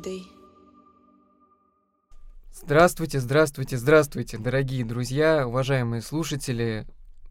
[0.00, 0.26] с Фемидой.
[2.52, 6.86] Здравствуйте, здравствуйте, здравствуйте, дорогие друзья, уважаемые слушатели.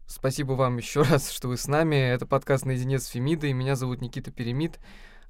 [0.06, 1.96] Спасибо вам еще раз, что вы с нами.
[1.96, 3.52] Это подкаст «Наедине с Фемидой».
[3.52, 4.78] Меня зовут Никита Перемид.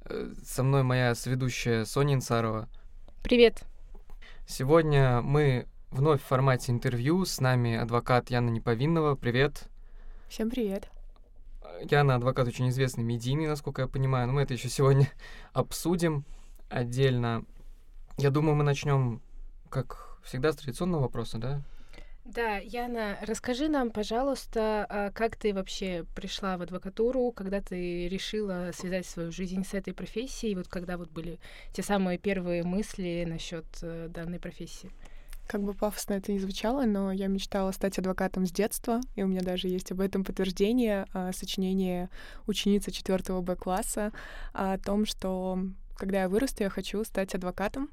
[0.04, 2.68] Э, со мной моя сведущая Соня Инсарова.
[3.22, 3.62] Привет.
[4.46, 7.24] Сегодня мы вновь в формате интервью.
[7.24, 9.16] С нами адвокат Яна Неповинного.
[9.16, 9.68] Привет.
[10.28, 10.90] Всем привет.
[11.90, 15.10] Яна адвокат очень известный, медийный, насколько я понимаю, но мы это еще сегодня
[15.52, 16.24] обсудим
[16.70, 17.44] отдельно.
[18.16, 19.20] Я думаю, мы начнем,
[19.68, 21.62] как всегда, с традиционного вопроса, да?
[22.24, 28.70] Да, Яна, расскажи нам, пожалуйста, а как ты вообще пришла в адвокатуру, когда ты решила
[28.72, 31.40] связать свою жизнь с этой профессией, вот когда вот были
[31.72, 34.92] те самые первые мысли насчет э, данной профессии?
[35.48, 39.26] Как бы пафосно это ни звучало, но я мечтала стать адвокатом с детства, и у
[39.26, 42.10] меня даже есть об этом подтверждение, а, сочинение
[42.46, 44.12] ученицы 4 Б-класса
[44.52, 45.58] о том, что
[46.00, 47.90] когда я вырасту, я хочу стать адвокатом,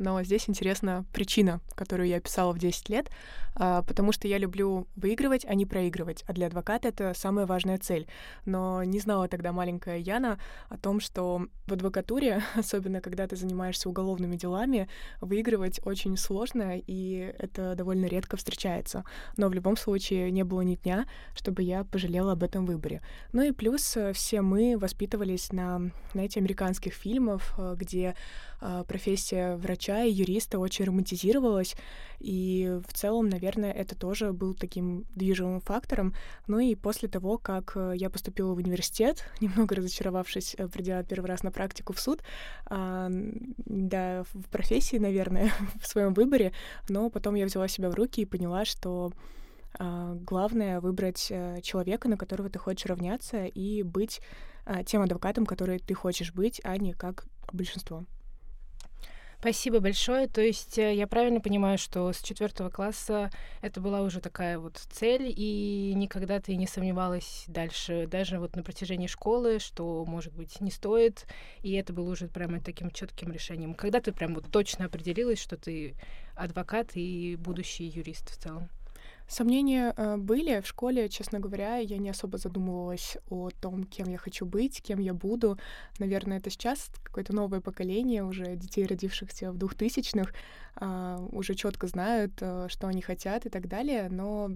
[0.00, 3.10] но здесь интересна причина, которую я писала в 10 лет,
[3.54, 7.78] а, потому что я люблю выигрывать, а не проигрывать, а для адвоката это самая важная
[7.78, 8.08] цель.
[8.46, 10.38] Но не знала тогда маленькая Яна
[10.70, 14.88] о том, что в адвокатуре, особенно когда ты занимаешься уголовными делами,
[15.20, 19.04] выигрывать очень сложно, и это довольно редко встречается.
[19.36, 23.02] Но в любом случае не было ни дня, чтобы я пожалела об этом выборе.
[23.32, 28.14] Ну и плюс э, все мы воспитывались на, знаете, американских фильмах, э, где
[28.60, 31.76] а, профессия врача и юриста очень романтизировалась,
[32.18, 36.14] и в целом, наверное, это тоже был таким движимым фактором.
[36.46, 41.26] Ну и после того, как э, я поступила в университет, немного разочаровавшись, э, придя первый
[41.26, 42.22] раз на практику в суд,
[42.66, 46.52] а, да, в профессии, наверное, в своем выборе,
[46.88, 49.12] но потом я взяла себя в руки и поняла, что
[49.78, 54.20] а, главное выбрать э, человека, на которого ты хочешь равняться, и быть
[54.64, 58.04] а, тем адвокатом, который ты хочешь быть, а не как большинство.
[59.40, 60.28] Спасибо большое.
[60.28, 63.30] То есть э, я правильно понимаю, что с четвертого класса
[63.62, 68.62] это была уже такая вот цель, и никогда ты не сомневалась дальше, даже вот на
[68.62, 71.26] протяжении школы, что, может быть, не стоит,
[71.62, 73.72] и это было уже прямо таким четким решением.
[73.72, 75.94] Когда ты прям вот точно определилась, что ты
[76.36, 78.68] адвокат и будущий юрист в целом?
[79.30, 84.18] Сомнения э, были в школе, честно говоря, я не особо задумывалась о том, кем я
[84.18, 85.56] хочу быть, кем я буду.
[86.00, 90.34] Наверное, это сейчас какое-то новое поколение уже детей, родившихся в двухтысячных,
[90.80, 94.50] э, уже четко знают, э, что они хотят и так далее, но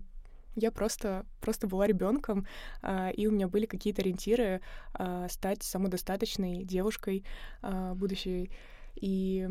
[0.57, 2.45] я просто, просто была ребенком,
[2.83, 4.61] э, и у меня были какие-то ориентиры
[4.99, 7.25] э, стать самодостаточной девушкой
[7.63, 8.51] э, будущей.
[8.97, 9.47] И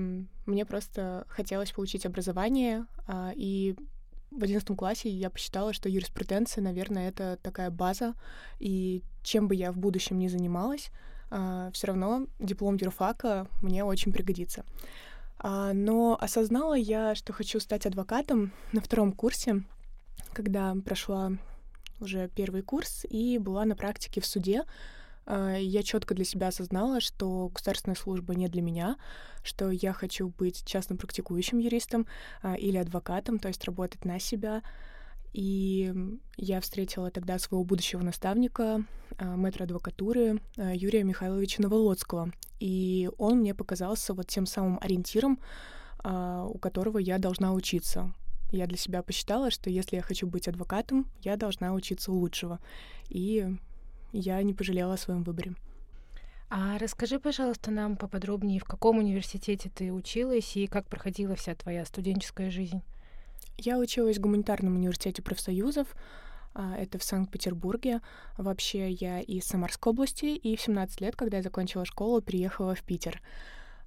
[0.45, 3.77] мне просто хотелось получить образование, э, и
[4.37, 8.15] в одиннадцатом классе я посчитала, что юриспруденция, наверное, это такая база,
[8.59, 10.89] и чем бы я в будущем ни занималась,
[11.29, 14.65] а, все равно диплом юрфака мне очень пригодится.
[15.39, 19.63] А, но осознала я, что хочу стать адвокатом на втором курсе,
[20.33, 21.31] когда прошла
[21.99, 24.63] уже первый курс и была на практике в суде,
[25.25, 28.97] я четко для себя осознала, что государственная служба не для меня,
[29.43, 32.07] что я хочу быть частным практикующим юристом
[32.41, 34.61] а, или адвокатом, то есть работать на себя.
[35.33, 35.93] И
[36.37, 38.83] я встретила тогда своего будущего наставника,
[39.17, 42.31] а, мэтра адвокатуры Юрия Михайловича Новолоцкого.
[42.59, 45.39] И он мне показался вот тем самым ориентиром,
[46.05, 48.13] у которого я должна учиться.
[48.51, 52.59] Я для себя посчитала, что если я хочу быть адвокатом, я должна учиться лучшего.
[53.09, 53.47] И
[54.13, 55.53] я не пожалела о своем выборе.
[56.49, 61.83] А расскажи, пожалуйста, нам поподробнее, в каком университете ты училась и как проходила вся твоя
[61.83, 62.83] студенческая жизнь?
[63.57, 65.95] Я училась в гуманитарном университете профсоюзов.
[66.53, 68.01] А, это в Санкт-Петербурге.
[68.37, 72.83] Вообще я из Самарской области, и в 17 лет, когда я закончила школу, переехала в
[72.83, 73.21] Питер.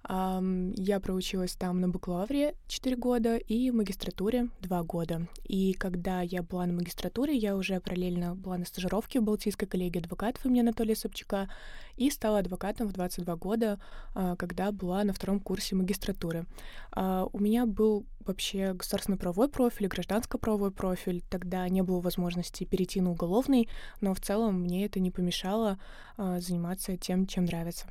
[0.09, 5.27] Я проучилась там на бакалавре 4 года и магистратуре 2 года.
[5.45, 9.99] И когда я была на магистратуре, я уже параллельно была на стажировке в Балтийской коллегии
[9.99, 11.49] адвокатов имени Анатолия Собчака
[11.97, 13.81] и стала адвокатом в 22 года,
[14.15, 16.47] а, когда была на втором курсе магистратуры.
[16.93, 21.23] А, у меня был вообще государственно-правовой профиль, гражданско-правовой профиль.
[21.29, 23.69] Тогда не было возможности перейти на уголовный,
[24.01, 25.79] но в целом мне это не помешало
[26.17, 27.87] а, заниматься тем, чем нравится.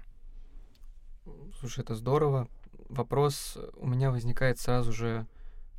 [1.60, 2.48] Слушай, это здорово.
[2.90, 5.26] Вопрос у меня возникает сразу же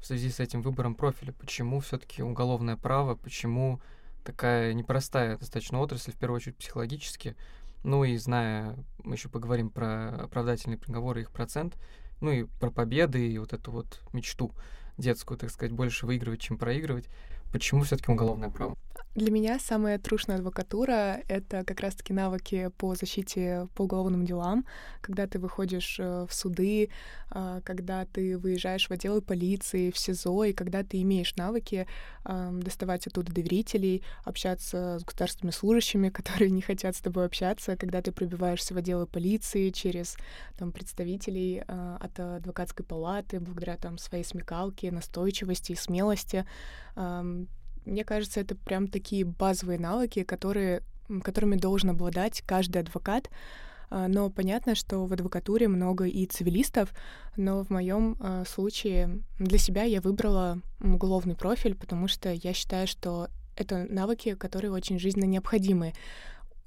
[0.00, 1.32] в связи с этим выбором профиля.
[1.32, 3.80] Почему все-таки уголовное право, почему
[4.24, 7.36] такая непростая достаточно отрасль, в первую очередь психологически,
[7.84, 11.76] ну и зная, мы еще поговорим про оправдательные приговоры, их процент,
[12.20, 14.52] ну и про победы, и вот эту вот мечту
[14.98, 17.08] детскую, так сказать, больше выигрывать, чем проигрывать.
[17.52, 18.76] Почему все-таки уголовное право?
[19.16, 24.66] Для меня самая трушная адвокатура— это как раз-таки навыки по защите по уголовным делам,
[25.00, 26.90] когда ты выходишь э, в суды,
[27.30, 31.86] а, когда ты выезжаешь в отделы полиции, в СИЗО, и когда ты имеешь навыки
[32.24, 38.12] доставать оттуда доверителей, общаться с государственными служащими, которые не хотят с тобой общаться, когда ты
[38.12, 40.16] пробиваешься в отделы полиции через
[40.58, 46.44] там, представителей а, от адвокатской палаты, благодаря там, своей смекалке, настойчивости и смелости
[47.86, 50.82] мне кажется, это прям такие базовые навыки, которые,
[51.22, 53.30] которыми должен обладать каждый адвокат.
[53.88, 56.92] А, но понятно, что в адвокатуре много и цивилистов,
[57.36, 62.86] но в моем а, случае для себя я выбрала уголовный профиль, потому что я считаю,
[62.86, 65.94] что это навыки, которые очень жизненно необходимы.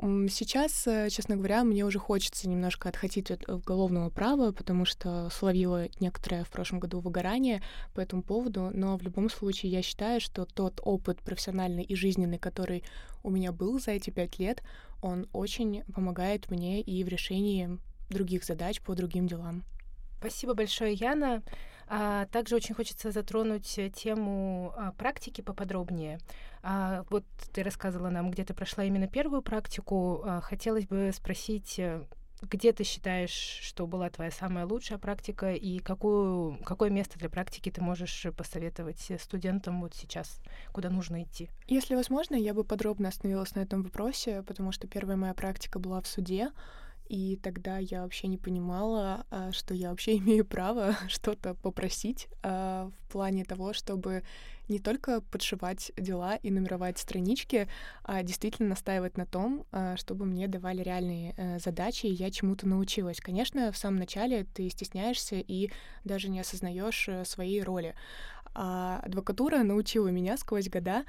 [0.01, 5.90] Сейчас, э, честно говоря, мне уже хочется немножко отходить от уголовного права, потому что словила
[6.00, 7.62] некоторое в прошлом году выгорание
[7.94, 12.38] по этому поводу, но в любом случае я считаю, что тот опыт профессиональный и жизненный,
[12.38, 12.86] который
[13.24, 14.63] у меня был за эти пять лет,
[15.01, 17.78] он очень помогает мне и в решении
[18.10, 19.66] других задач по другим делам.
[20.19, 21.44] Спасибо большое, Яна.
[21.91, 26.19] А, также очень хочется затронуть э, тему а, практики поподробнее.
[26.62, 30.24] А, вот ты рассказывала нам, где ты прошла именно первую практику.
[30.44, 32.06] Хотелось бы спросить, э,
[32.44, 37.71] где ты считаешь, что была твоя самая лучшая практика и какую, какое место для практики
[37.71, 40.39] ты можешь посоветовать студентам вот сейчас,
[40.71, 41.50] куда нужно идти?
[41.68, 46.01] Если возможно, я бы подробно остановилась на этом вопросе, потому что первая моя практика была
[46.01, 46.51] в суде.
[47.09, 52.89] И тогда я вообще не понимала, а, что я вообще имею право что-то попросить а,
[53.01, 54.23] в плане того, чтобы
[54.69, 57.67] не только подшивать дела и нумеровать странички,
[58.03, 62.67] а действительно настаивать на том, а, чтобы мне давали реальные э, задачи, и я чему-то
[62.67, 63.19] научилась.
[63.19, 65.71] Конечно, в самом начале ты стесняешься и
[66.03, 67.95] даже не осознаешь э, своей роли.
[68.54, 71.06] А адвокатура научила меня сквозь года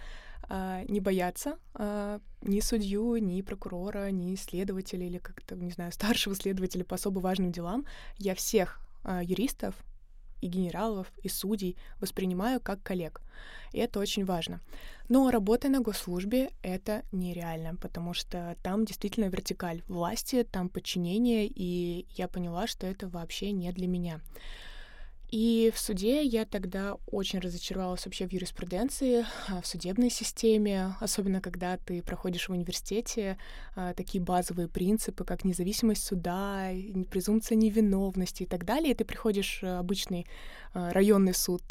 [0.49, 6.35] а, не бояться а, ни судью, ни прокурора, ни следователя или как-то, не знаю, старшего
[6.35, 7.87] следователя по особо важным делам.
[8.19, 9.75] Я всех а, юристов
[10.41, 13.21] и генералов, и судей воспринимаю как коллег.
[13.73, 14.61] И это очень важно.
[15.09, 22.07] Но работая на госслужбе, это нереально, потому что там действительно вертикаль власти, там подчинение, и
[22.17, 24.21] я поняла, что это вообще не для меня.
[25.31, 31.41] И в суде я тогда очень разочаровалась вообще в юриспруденции, а, в судебной системе, особенно
[31.41, 33.39] когда ты проходишь в университете
[33.77, 36.71] а, такие базовые принципы, как независимость суда,
[37.11, 38.91] презумпция невиновности и так далее.
[38.91, 40.27] И ты приходишь в обычный
[40.75, 41.63] а, районный суд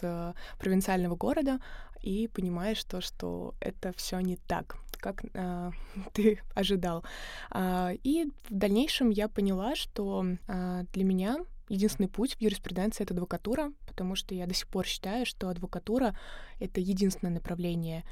[0.58, 1.60] провинциального города
[2.02, 5.72] и понимаешь то, что это все не так как э,
[6.14, 7.06] ты ожидал.
[7.54, 11.38] Э, и в дальнейшем я поняла, что э, для меня
[11.70, 16.18] единственный путь в юриспруденции— это адвокатура, потому что я до сих пор считаю, что адвокатура—
[16.60, 18.04] это единственное направление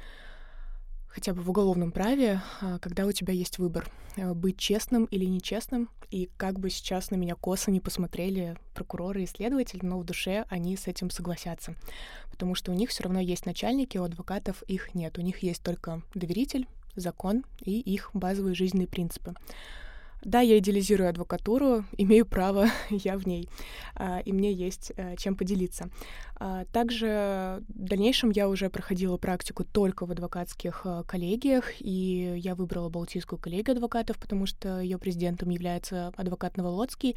[1.08, 5.24] хотя бы в уголовном праве, а, когда у тебя есть выбор э, быть честным или
[5.24, 10.04] нечестным, и как бы сейчас на меня косо не посмотрели прокуроры и следователи, но в
[10.04, 11.74] душе они с этим согласятся,
[12.30, 15.62] потому что у них все равно есть начальники, у адвокатов их нет, у них есть
[15.62, 19.34] только доверитель, закон и их базовые жизненные принципы.
[20.28, 23.48] Да, я идеализирую адвокатуру, имею право, я в ней,
[23.94, 25.88] а, и мне есть э, чем поделиться.
[26.38, 32.54] А, также в дальнейшем я уже проходила практику только в адвокатских э, коллегиях, и я
[32.54, 37.16] выбрала Балтийскую коллегию адвокатов, потому что ее президентом является адвокат Новолоцкий,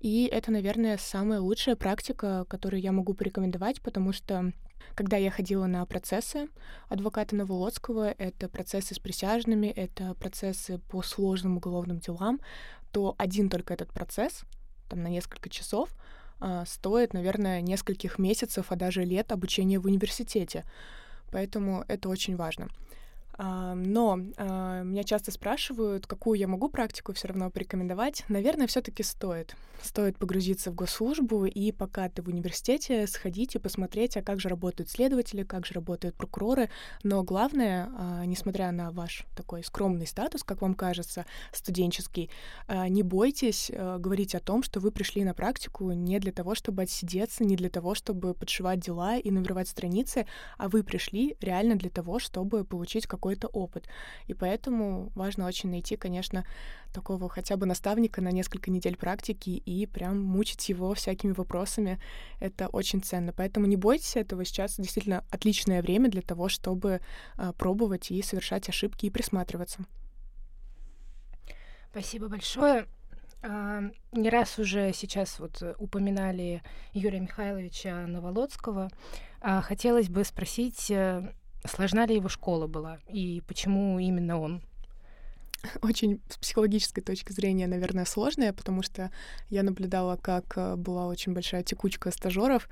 [0.00, 4.52] и это, наверное, самая лучшая практика, которую я могу порекомендовать, потому что
[4.94, 6.48] когда я ходила на процессы
[6.88, 12.40] адвоката Новолоцкого, это процессы с присяжными, это процессы по сложным уголовным делам,
[12.92, 14.42] то один только этот процесс,
[14.88, 15.90] там на несколько часов,
[16.40, 20.64] а, стоит, наверное, нескольких месяцев, а даже лет обучения в университете.
[21.30, 22.68] Поэтому это очень важно.
[23.38, 28.24] Но а, меня часто спрашивают, какую я могу практику все равно порекомендовать.
[28.28, 29.54] Наверное, все-таки стоит.
[29.80, 34.48] Стоит погрузиться в госслужбу и пока ты в университете сходить и посмотреть, а как же
[34.48, 36.68] работают следователи, как же работают прокуроры.
[37.04, 42.30] Но главное, а, несмотря на ваш такой скромный статус, как вам кажется, студенческий,
[42.66, 46.82] а, не бойтесь говорить о том, что вы пришли на практику не для того, чтобы
[46.82, 50.26] отсидеться, не для того, чтобы подшивать дела и нумеровать страницы,
[50.56, 53.86] а вы пришли реально для того, чтобы получить какой какой-то опыт.
[54.26, 56.46] И поэтому важно очень найти, конечно,
[56.94, 62.00] такого хотя бы наставника на несколько недель практики и прям мучить его всякими вопросами.
[62.40, 63.32] Это очень ценно.
[63.32, 64.44] Поэтому не бойтесь этого.
[64.46, 67.00] Сейчас действительно отличное время для того, чтобы
[67.36, 69.84] а, пробовать и совершать ошибки и присматриваться.
[71.90, 72.86] Спасибо большое.
[73.42, 73.82] А,
[74.12, 76.62] не раз уже сейчас вот упоминали
[76.94, 78.88] Юрия Михайловича Новолоцкого.
[79.40, 81.32] А, хотелось бы спросить, э,
[81.64, 82.98] Сложна ли его школа была?
[83.08, 84.62] И почему именно он?
[85.82, 89.10] Очень с психологической точки зрения, наверное, сложная, потому что
[89.48, 92.68] я наблюдала, как э, была очень большая текучка стажеров,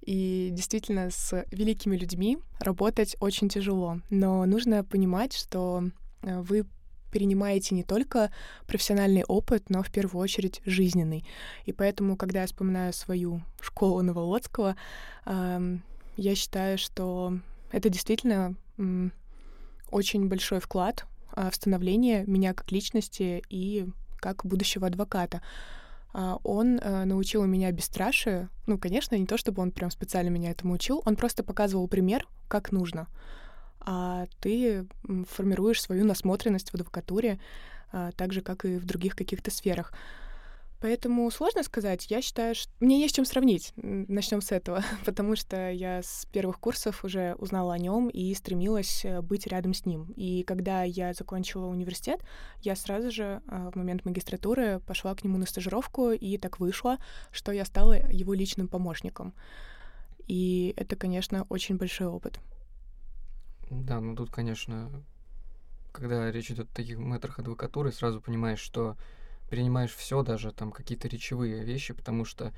[0.00, 4.00] и действительно с великими людьми работать очень тяжело.
[4.08, 5.84] Но нужно понимать, что
[6.22, 6.64] э, вы
[7.12, 8.32] перенимаете не только
[8.66, 11.26] профессиональный опыт, но в первую очередь жизненный.
[11.66, 14.76] И поэтому, когда я вспоминаю свою школу Новолодского,
[15.26, 17.38] я считаю, что
[17.72, 18.54] это действительно
[19.90, 23.86] очень большой вклад а, в становление меня как личности и
[24.18, 25.42] как будущего адвоката.
[26.14, 28.48] А, он э, научил меня бесстрашию.
[28.66, 32.26] Ну, конечно, не то, чтобы он прям специально меня этому учил, он просто показывал пример,
[32.48, 33.08] как нужно
[33.84, 34.86] а ты
[35.28, 37.40] формируешь свою насмотренность в адвокатуре,
[37.92, 39.92] а, так же, как и в других каких-то сферах.
[40.82, 42.10] Поэтому сложно сказать.
[42.10, 43.72] Я считаю, что мне есть чем сравнить.
[43.76, 49.04] Начнем с этого, потому что я с первых курсов уже узнала о нем и стремилась
[49.04, 50.12] э, быть рядом с ним.
[50.16, 52.24] И когда я закончила университет,
[52.62, 56.98] я сразу же а, в момент магистратуры пошла к нему на стажировку, и так вышло,
[57.30, 59.34] что я стала его личным помощником.
[60.26, 62.40] И это, конечно, очень большой опыт.
[63.70, 64.90] Да, ну тут, конечно,
[65.92, 68.96] когда речь идет о таких метрах адвокатуры, сразу понимаешь, что
[69.52, 72.54] принимаешь все, даже там какие-то речевые вещи, потому что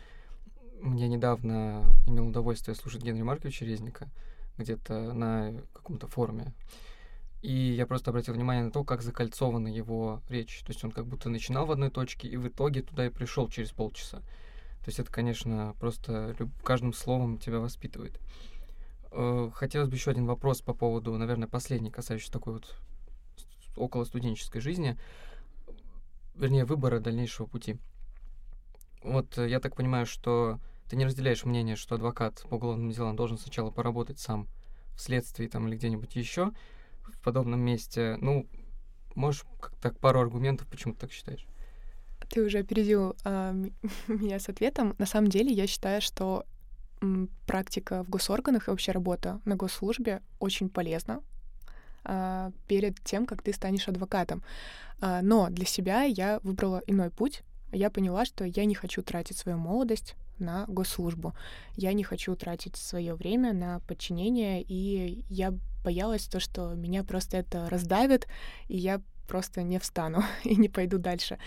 [0.81, 4.09] мне недавно имел удовольствие слушать Генри Марковича Резника
[4.59, 6.55] где-то на каком-то форуме.
[7.43, 10.61] И я просто обратил внимание на то, как закольцована его речь.
[10.61, 13.49] То есть он как будто начинал в одной точке и в итоге туда и пришел
[13.49, 14.19] через полчаса.
[14.19, 18.21] То есть это, конечно, просто каждым словом тебя воспитывает.
[19.11, 22.77] Э, хотелось бы еще один вопрос по поводу, наверное, последний, касающийся такой вот
[23.77, 24.97] около студенческой жизни,
[26.35, 27.79] вернее, выбора дальнейшего пути.
[29.03, 33.17] Вот э, я так понимаю, что ты не разделяешь мнение, что адвокат по уголовным делам
[33.17, 34.49] должен сначала поработать сам
[34.95, 36.53] в следствии там или где-нибудь еще
[37.03, 38.17] в подобном месте.
[38.21, 38.47] Ну,
[39.15, 41.47] можешь как так пару аргументов, почему ты так считаешь?
[42.31, 43.53] Ты уже опередил э,
[44.09, 44.95] меня с ответом.
[44.99, 46.47] На самом деле, я считаю, что
[47.47, 51.23] практика в госорганах и вообще работа на госслужбе очень полезна
[52.69, 54.43] перед тем, как ты станешь адвокатом.
[55.01, 57.43] А, но для себя я выбрала иной путь.
[57.73, 61.35] Я поняла, что я не хочу тратить свою молодость на госслужбу.
[61.77, 65.53] Я не хочу тратить свое время на подчинение, и я
[65.85, 68.27] боялась то, что меня просто это раздавит,
[68.69, 71.39] и я просто не встану и не пойду дальше.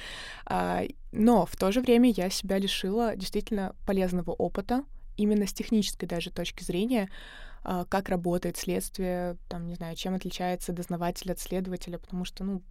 [0.45, 4.83] А, но в то же время я себя лишила действительно полезного опыта,
[5.15, 7.09] именно с технической даже точки зрения,
[7.56, 7.56] а,
[7.89, 12.61] как работает следствие, там, не знаю, чем отличается дознаватель от следователя, потому что, ну,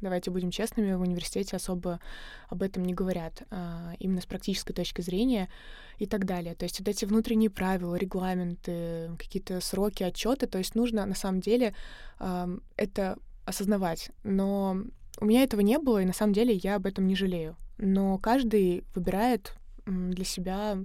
[0.00, 2.00] давайте будем честными, в университете особо
[2.48, 5.50] об этом не говорят, а, именно с практической точки зрения
[5.98, 6.54] и так далее.
[6.54, 11.40] То есть вот эти внутренние правила, регламенты, какие-то сроки, отчеты, то есть нужно на самом
[11.40, 11.74] деле
[12.18, 14.10] это осознавать.
[14.22, 14.84] Но
[15.20, 17.56] у меня этого не было, и на самом деле я об этом не жалею.
[17.76, 19.54] Но каждый выбирает
[19.84, 20.78] для себя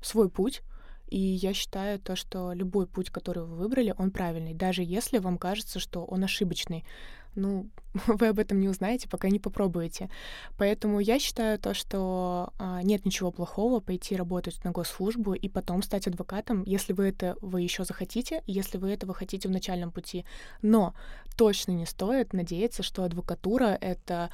[0.00, 0.62] свой путь,
[1.08, 5.38] и я считаю то, что любой путь, который вы выбрали, он правильный, даже если вам
[5.38, 6.84] кажется, что он ошибочный.
[7.34, 7.68] Ну,
[8.06, 10.10] вы об этом не узнаете, пока не попробуете.
[10.56, 15.82] Поэтому я считаю то, что а, нет ничего плохого пойти работать на госслужбу и потом
[15.82, 20.24] стать адвокатом, если вы это вы еще захотите, если вы этого хотите в начальном пути.
[20.62, 20.94] Но
[21.36, 24.30] точно не стоит надеяться, что адвокатура это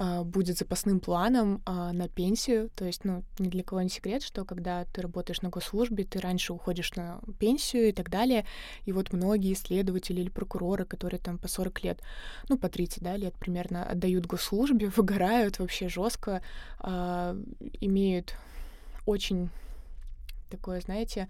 [0.00, 2.70] а, будет запасным планом а, на пенсию.
[2.76, 6.20] То есть, ну, ни для кого не секрет, что когда ты работаешь на госслужбе, ты
[6.20, 8.46] раньше уходишь на пенсию и так далее.
[8.84, 12.00] И вот многие исследователи или прокуроры, которые там по 40 лет,
[12.48, 16.42] ну, по 30, да, лет примерно отдают госслужбе, выгорают вообще жестко,
[16.78, 17.36] а,
[17.80, 18.34] имеют
[19.06, 19.50] очень
[20.50, 21.28] такое, знаете,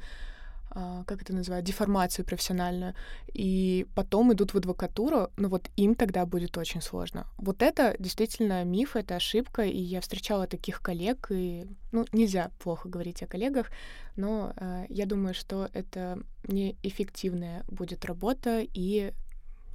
[0.71, 2.95] а, как это называют, деформацию профессиональную,
[3.33, 7.27] и потом идут в адвокатуру, но вот им тогда будет очень сложно.
[7.39, 12.89] Вот это действительно миф, это ошибка, и я встречала таких коллег, и, ну, нельзя плохо
[12.89, 13.71] говорить о коллегах,
[14.17, 19.13] но э, я думаю, что это неэффективная будет работа, и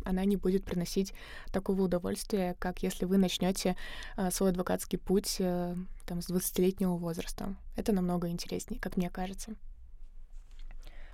[0.05, 1.13] она не будет приносить
[1.51, 3.75] такого удовольствия, как если вы начнете
[4.17, 7.55] э, свой адвокатский путь э, там, с 20-летнего возраста.
[7.75, 9.55] Это намного интереснее, как мне кажется.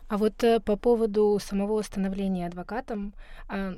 [0.07, 3.13] А вот э, по поводу самого становления адвокатом,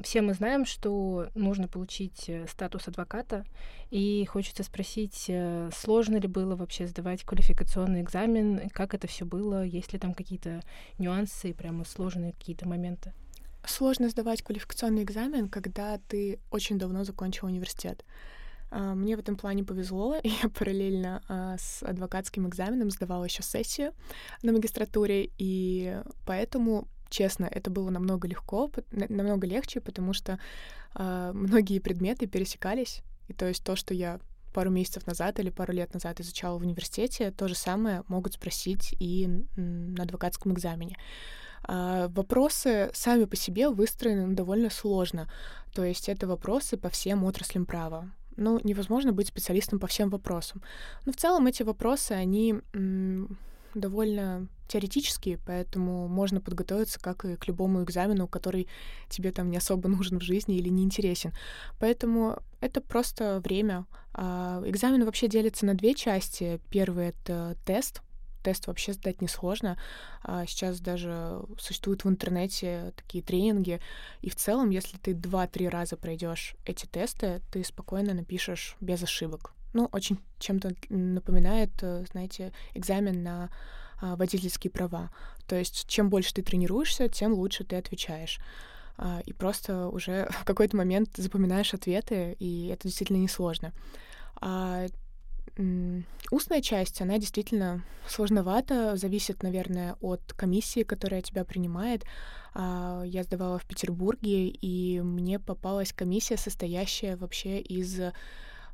[0.02, 3.44] все мы знаем, что нужно получить статус адвоката,
[3.90, 5.30] и хочется спросить,
[5.74, 10.62] сложно ли было вообще сдавать квалификационный экзамен, как это все было, есть ли там какие-то
[10.98, 13.14] нюансы, прямо сложные какие-то моменты?
[13.66, 18.04] Сложно сдавать квалификационный экзамен, когда ты очень давно закончил университет.
[18.72, 20.18] А, мне в этом плане повезло.
[20.24, 23.94] Я параллельно а, с адвокатским экзаменом сдавала еще сессию
[24.42, 30.40] на магистратуре, и поэтому честно, это было намного легко, намного легче, потому что
[30.96, 33.02] э, многие предметы пересекались.
[33.28, 34.20] И то есть то, что я
[34.54, 38.96] пару месяцев назад или пару лет назад изучала в университете, то же самое могут спросить
[39.00, 40.98] и на адвокатском экзамене.
[41.64, 45.32] А вопросы сами по себе выстроены довольно сложно.
[45.74, 48.10] То есть это вопросы по всем отраслям права.
[48.38, 50.62] Ну, невозможно быть специалистом по всем вопросам.
[51.06, 52.56] Но в целом эти вопросы, они
[53.74, 58.68] довольно теоретические, поэтому можно подготовиться как и к любому экзамену, который
[59.10, 61.34] тебе там не особо нужен в жизни или не интересен.
[61.80, 63.86] Поэтому это просто время.
[64.14, 66.60] А экзамен вообще делится на две части.
[66.70, 68.02] Первый— это тест,
[68.42, 69.78] тест вообще сдать несложно.
[70.24, 73.80] А сейчас даже существуют в интернете такие тренинги.
[74.22, 79.54] И в целом, если ты два-три раза пройдешь эти тесты, ты спокойно напишешь без ошибок.
[79.74, 83.50] Ну, очень чем-то напоминает, э, знаете, экзамен на
[84.02, 85.12] а, водительские права.
[85.48, 88.40] То есть, чем больше ты тренируешься, тем лучше ты отвечаешь.
[88.98, 93.74] А, и просто уже в какой-то момент запоминаешь ответы, и это действительно несложно.
[94.42, 94.88] А
[96.32, 102.04] устная часть, она действительно сложновата, зависит, наверное, от комиссии, которая тебя принимает.
[102.54, 108.00] А, я сдавала в Петербурге, и мне попалась комиссия, состоящая вообще из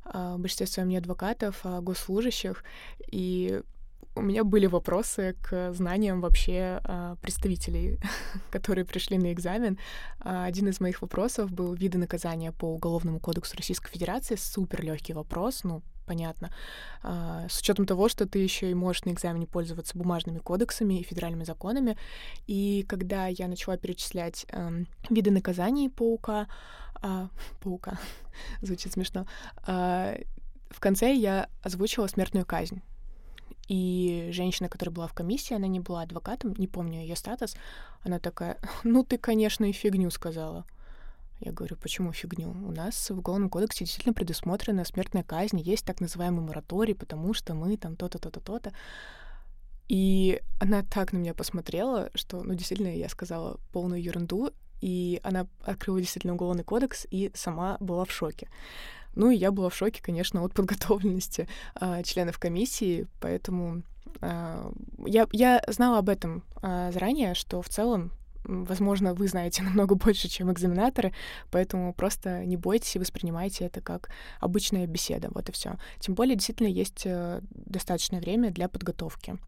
[0.04, 2.64] а, в большинстве своем не адвокатов, а госслужащих,
[3.10, 3.62] и
[4.14, 6.82] у меня были вопросы к знаниям вообще
[7.22, 8.00] представителей,
[8.50, 9.78] которые пришли на экзамен.
[10.18, 14.34] Один из моих вопросов был виды наказания по Уголовному кодексу Российской Федерации.
[14.34, 16.50] Супер легкий вопрос, ну, понятно.
[17.02, 21.04] Э, с учетом того, что ты еще и можешь на экзамене пользоваться бумажными кодексами и
[21.04, 21.96] федеральными законами.
[22.46, 26.28] И когда я начала перечислять э, виды наказаний по УК,
[27.02, 27.28] э,
[27.60, 27.88] по УК,
[28.62, 29.26] звучит смешно,
[29.66, 30.22] э,
[30.70, 32.80] в конце я озвучила смертную казнь.
[33.68, 37.54] И женщина, которая была в комиссии, она не была адвокатом, не помню ее статус,
[38.02, 40.64] она такая, ну ты, конечно, и фигню сказала.
[41.40, 42.50] Я говорю, почему фигню?
[42.50, 47.54] У нас в Уголовном кодексе действительно предусмотрена смертная казнь, есть так называемый мораторий, потому что
[47.54, 48.72] мы там то-то, то-то, то-то.
[49.88, 55.46] И она так на меня посмотрела, что, ну, действительно, я сказала полную ерунду, и она
[55.62, 58.48] открыла действительно Уголовный кодекс и сама была в шоке.
[59.14, 61.48] Ну и я была в шоке, конечно, от подготовленности
[61.80, 63.82] э, членов комиссии, поэтому
[64.20, 64.72] э,
[65.06, 68.12] я, я знала об этом э, заранее, что в целом
[68.48, 71.12] Возможно, вы знаете намного больше, чем экзаменаторы,
[71.50, 74.08] поэтому просто не бойтесь и воспринимайте это как
[74.40, 75.28] обычная беседа.
[75.30, 75.76] Вот и все.
[76.00, 79.38] Тем более, действительно, есть э, достаточное время для подготовки.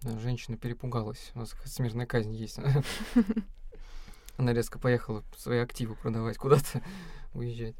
[0.00, 1.30] Да, женщина перепугалась.
[1.34, 2.58] У нас смертная казнь есть.
[4.38, 6.82] Она резко поехала свои активы продавать куда-то,
[7.34, 7.76] уезжать.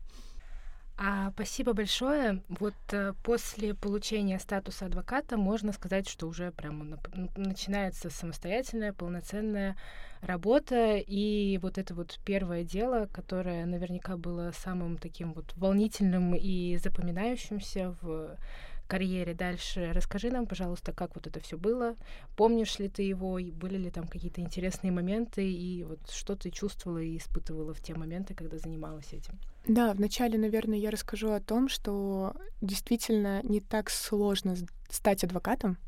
[1.05, 2.45] А, спасибо большое.
[2.49, 6.99] Вот э, после получения статуса адвоката можно сказать, что уже прямо на,
[7.35, 9.77] начинается самостоятельная, полноценная
[10.21, 10.99] работа.
[10.99, 17.97] И вот это вот первое дело, которое наверняка было самым таким вот волнительным и запоминающимся
[18.01, 18.39] в
[18.87, 19.91] карьере дальше.
[19.93, 21.97] Расскажи нам, пожалуйста, как вот это все было.
[22.37, 23.41] Помнишь ли ты его?
[23.41, 25.51] И были ли там какие-то интересные моменты?
[25.51, 29.37] И вот что ты чувствовала и испытывала в те моменты, когда занималась этим?
[29.67, 34.57] Да, вначале, наверное, я расскажу о том, что действительно не так сложно
[34.91, 35.79] стать адвокатом,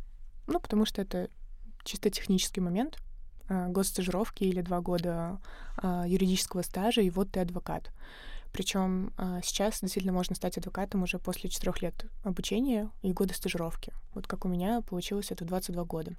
[0.46, 1.28] ну, потому что это
[1.84, 2.98] чисто технический момент,
[3.48, 5.40] а, госстажировки или два года
[5.76, 7.90] а, юридического стажа, и вот ты адвокат.
[8.52, 13.92] Причем а, сейчас действительно можно стать адвокатом уже после четырех лет обучения и года стажировки.
[14.14, 16.12] Вот как у меня получилось это 22 года.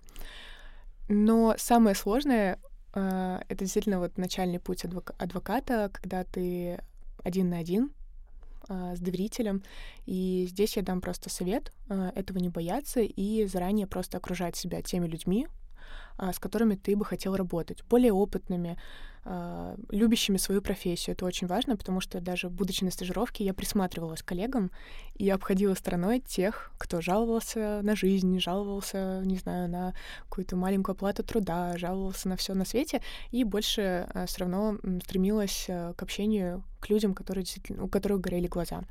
[1.07, 2.59] Но самое сложное
[2.93, 6.79] это действительно вот начальный путь адвоката, когда ты
[7.25, 7.91] один на один
[8.67, 9.61] с доверителем.
[10.07, 11.71] И здесь я дам просто совет
[12.15, 15.64] этого не бояться и заранее просто окружать себя теми людьми, а,
[16.17, 18.77] с которыми ты бы хотел работать, более опытными,
[19.27, 21.15] а, любящими свою профессию.
[21.15, 24.69] Это очень важно, потому что даже будучи на стажировке, я присматривалась к коллегам
[25.15, 29.95] и обходила стороной тех, кто жаловался на жизнь, жаловался, не знаю, на
[30.29, 35.65] какую-то маленькую оплату труда, жаловался на все на свете, и больше а, все равно стремилась
[35.65, 37.45] к общению к людям, которые
[37.79, 38.83] у которых горели глаза.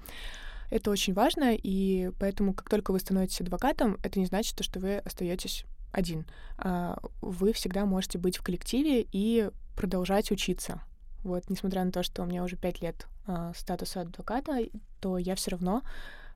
[0.69, 4.97] Это очень важно, и поэтому, как только вы становитесь адвокатом, это не значит, что вы
[4.97, 6.27] остаетесь один.
[6.59, 10.83] А, вы всегда можете быть в коллективе и продолжать учиться.
[11.23, 14.59] Вот, несмотря на то, что у меня уже пять лет э, статуса адвоката,
[15.01, 15.83] то я все равно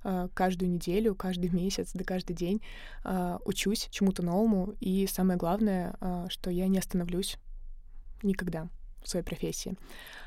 [0.02, 2.62] э, каждую неделю, каждый месяц, да каждый день
[3.44, 4.74] учусь чему-то новому.
[4.80, 5.94] И самое главное,
[6.30, 7.36] что я не остановлюсь
[8.22, 8.68] никогда
[9.02, 9.76] в своей профессии.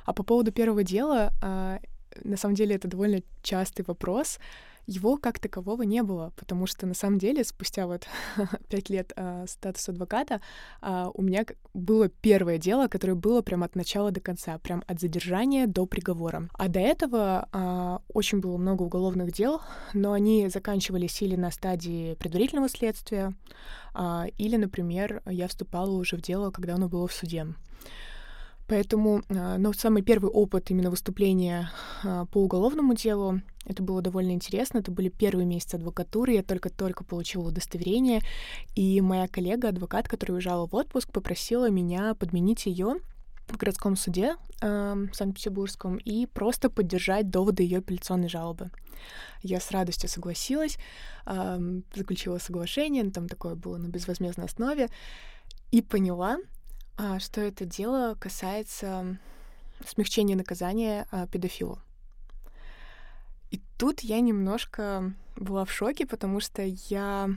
[0.05, 1.33] А по поводу первого дела,
[2.23, 4.39] на самом деле это довольно частый вопрос,
[4.87, 8.07] его как такового не было, потому что на самом деле спустя вот
[8.69, 10.41] пять лет э, статуса адвоката
[10.81, 14.99] э, у меня было первое дело, которое было прям от начала до конца, прям от
[14.99, 16.49] задержания до приговора.
[16.53, 19.61] А до этого э, очень было много уголовных дел,
[19.93, 23.33] но они заканчивались или на стадии предварительного следствия,
[23.93, 27.47] э, или, например, я вступала уже в дело, когда оно было в суде.
[28.71, 31.69] Поэтому, ну, самый первый опыт именно выступления
[32.03, 34.77] по уголовному делу, это было довольно интересно.
[34.77, 36.31] Это были первые месяцы адвокатуры.
[36.31, 38.21] Я только-только получила удостоверение.
[38.73, 42.95] И моя коллега, адвокат, который уезжала в отпуск, попросила меня подменить ее
[43.49, 48.71] в городском суде э, Санкт-Петербургском и просто поддержать доводы ее апелляционной жалобы.
[49.43, 50.77] Я с радостью согласилась,
[51.25, 54.87] э, заключила соглашение, там такое было на безвозмездной основе,
[55.71, 56.60] и поняла, а,
[57.19, 59.17] что это дело касается
[59.87, 61.79] смягчения наказания а, педофилу.
[63.49, 67.29] И тут я немножко была в шоке, потому что я,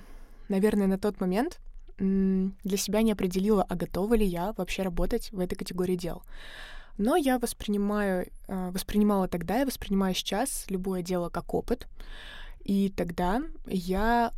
[0.48, 1.60] наверное, на тот момент
[1.98, 6.22] для себя не определила, а готова ли я вообще работать в этой категории дел.
[6.98, 11.88] Но я воспринимаю, а, воспринимала тогда и воспринимаю сейчас любое дело как опыт.
[12.64, 14.32] И тогда я а,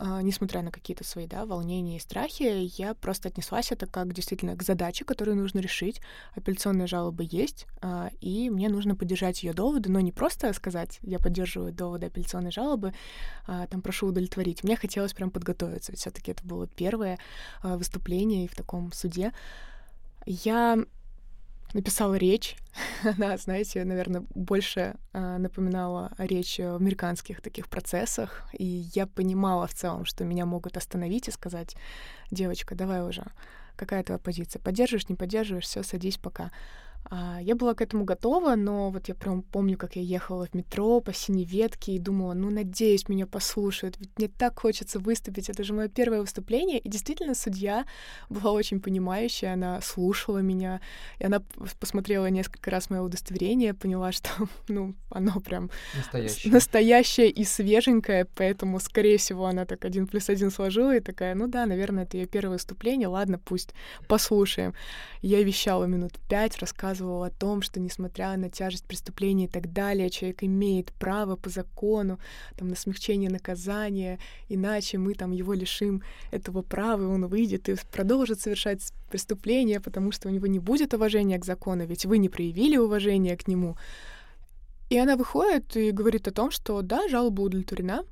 [0.00, 4.62] несмотря на какие-то свои, да, волнения и страхи, я просто отнеслась это как действительно к
[4.62, 6.00] задаче, которую нужно решить.
[6.34, 11.18] Апелляционная жалоба есть, а, и мне нужно поддержать ее доводы, но не просто сказать, я
[11.18, 12.94] поддерживаю доводы апелляционной жалобы,
[13.46, 14.62] а, там прошу удовлетворить.
[14.62, 17.18] Мне хотелось прям подготовиться, все-таки это было первое
[17.62, 19.32] выступление в таком суде.
[20.26, 20.78] Я
[21.72, 22.56] написала речь.
[23.04, 28.42] Она, знаете, наверное, больше э, напоминала речь в американских таких процессах.
[28.52, 31.76] И я понимала в целом, что меня могут остановить и сказать,
[32.30, 33.24] девочка, давай уже,
[33.76, 34.60] какая твоя позиция?
[34.60, 36.50] Поддерживаешь, не поддерживаешь, все, садись пока.
[37.10, 40.54] А, я была к этому готова, но вот я прям помню, как я ехала в
[40.54, 45.48] метро по синей ветке и думала, ну, надеюсь, меня послушают, ведь мне так хочется выступить,
[45.48, 46.78] это же мое первое выступление.
[46.78, 47.86] И действительно, судья
[48.28, 50.82] была очень понимающая, она слушала меня,
[51.18, 51.42] и она
[51.80, 54.30] посмотрела несколько раз мое удостоверение, поняла, что,
[54.68, 60.50] ну, оно прям настоящее, настоящее и свеженькое, поэтому, скорее всего, она так один плюс один
[60.50, 63.72] сложила и такая, ну да, наверное, это ее первое выступление, ладно, пусть
[64.08, 64.74] послушаем.
[65.22, 69.72] Я вещала минут пять, рассказывала рассказывал о том, что несмотря на тяжесть преступления и так
[69.72, 72.18] далее, человек имеет право по закону
[72.56, 77.76] там, на смягчение наказания, иначе мы там его лишим этого права, и он выйдет и
[77.92, 82.28] продолжит совершать преступление, потому что у него не будет уважения к закону, ведь вы не
[82.28, 83.76] проявили уважения к нему.
[84.90, 88.04] И она выходит и говорит о том, что да, жалоба удовлетворена,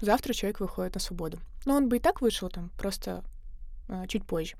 [0.00, 1.38] завтра человек выходит на свободу.
[1.66, 3.22] Но он бы и так вышел там, просто
[3.88, 4.54] а, чуть позже.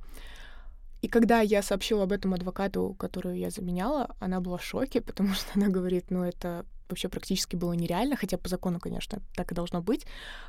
[1.02, 5.34] И когда я сообщила об этом адвокату, которую я заменяла, она была в шоке, потому
[5.34, 9.54] что она говорит, ну это вообще практически было нереально, хотя по закону, конечно, так и
[9.54, 10.06] должно быть,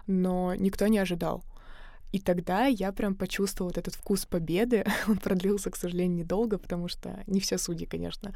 [0.07, 1.43] но никто не ожидал.
[2.11, 4.83] И тогда я прям почувствовала вот этот вкус победы.
[5.07, 8.33] Он продлился, к сожалению, недолго, потому что не все судьи, конечно,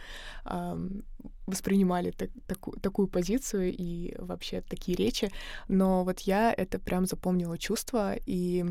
[1.48, 5.32] воспринимали так, таку, такую позицию и вообще такие речи.
[5.68, 8.66] Но вот я это прям запомнила чувство, и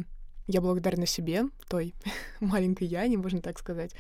[0.47, 1.95] я благодарна себе, той
[2.41, 3.95] маленькой Яне, можно так сказать,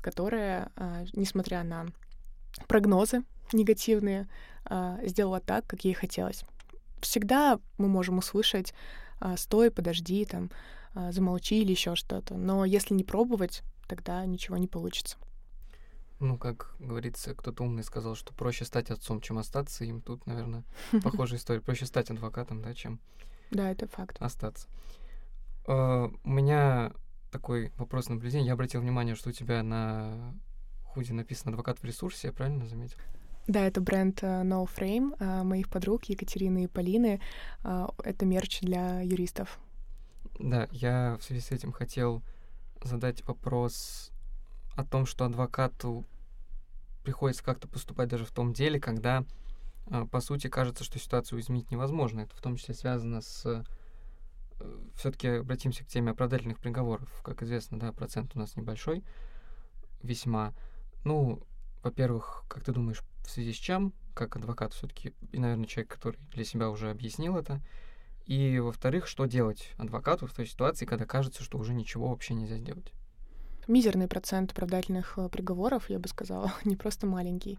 [0.00, 1.86] которая, а, несмотря на
[2.68, 4.28] прогнозы негативные,
[4.64, 6.44] а, сделала так, как ей хотелось.
[7.00, 8.74] Всегда мы можем услышать
[9.20, 10.50] а, «стой, подожди», там,
[11.10, 15.16] «замолчи» или еще что-то, но если не пробовать, тогда ничего не получится.
[16.20, 20.00] Ну, как говорится, кто-то умный сказал, что проще стать отцом, чем остаться им.
[20.00, 20.62] Тут, наверное,
[21.02, 21.60] похожая история.
[21.60, 23.00] Проще стать адвокатом, да, чем
[23.50, 24.16] да, это факт.
[24.20, 24.68] остаться.
[25.66, 26.92] Uh, у меня
[27.30, 28.48] такой вопрос наблюдения.
[28.48, 30.34] Я обратил внимание, что у тебя на
[30.84, 32.98] худи написано «Адвокат в ресурсе», я правильно заметил?
[33.46, 37.20] Да, это бренд uh, No Frame uh, моих подруг Екатерины и Полины.
[37.62, 39.58] Uh, это мерч для юристов.
[40.38, 42.22] Да, я в связи с этим хотел
[42.82, 44.10] задать вопрос
[44.76, 46.04] о том, что адвокату
[47.04, 49.24] приходится как-то поступать даже в том деле, когда,
[50.10, 52.20] по сути, кажется, что ситуацию изменить невозможно.
[52.20, 53.64] Это в том числе связано с
[54.96, 57.08] все-таки обратимся к теме оправдательных приговоров.
[57.22, 59.04] Как известно, да, процент у нас небольшой,
[60.02, 60.54] весьма.
[61.04, 61.42] Ну,
[61.82, 66.18] во-первых, как ты думаешь, в связи с чем, как адвокат все-таки, и, наверное, человек, который
[66.32, 67.60] для себя уже объяснил это,
[68.26, 72.56] и, во-вторых, что делать адвокату в той ситуации, когда кажется, что уже ничего вообще нельзя
[72.56, 72.92] сделать?
[73.66, 77.58] Мизерный процент оправдательных э, приговоров, я бы сказала, не просто маленький.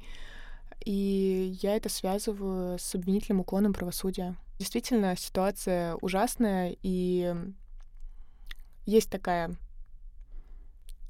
[0.83, 4.35] И я это связываю с обвинительным уклоном правосудия.
[4.57, 7.35] Действительно, ситуация ужасная, и
[8.85, 9.55] есть такая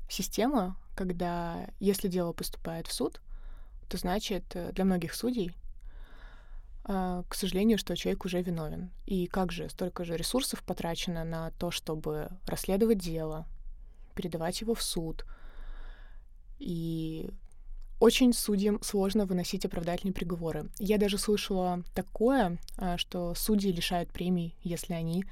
[0.10, 3.22] система, когда если дело поступает в суд,
[3.90, 5.56] то значит э, для многих судей,
[6.88, 8.92] а, к сожалению, что человек уже виновен.
[9.06, 13.46] И как же столько же ресурсов потрачено на то, чтобы расследовать дело,
[14.16, 15.26] передавать его в суд.
[16.60, 17.30] И
[18.00, 20.70] очень судьям сложно выносить оправдательные приговоры.
[20.80, 25.26] Я даже слышала такое, а, что судьи лишают премий, если они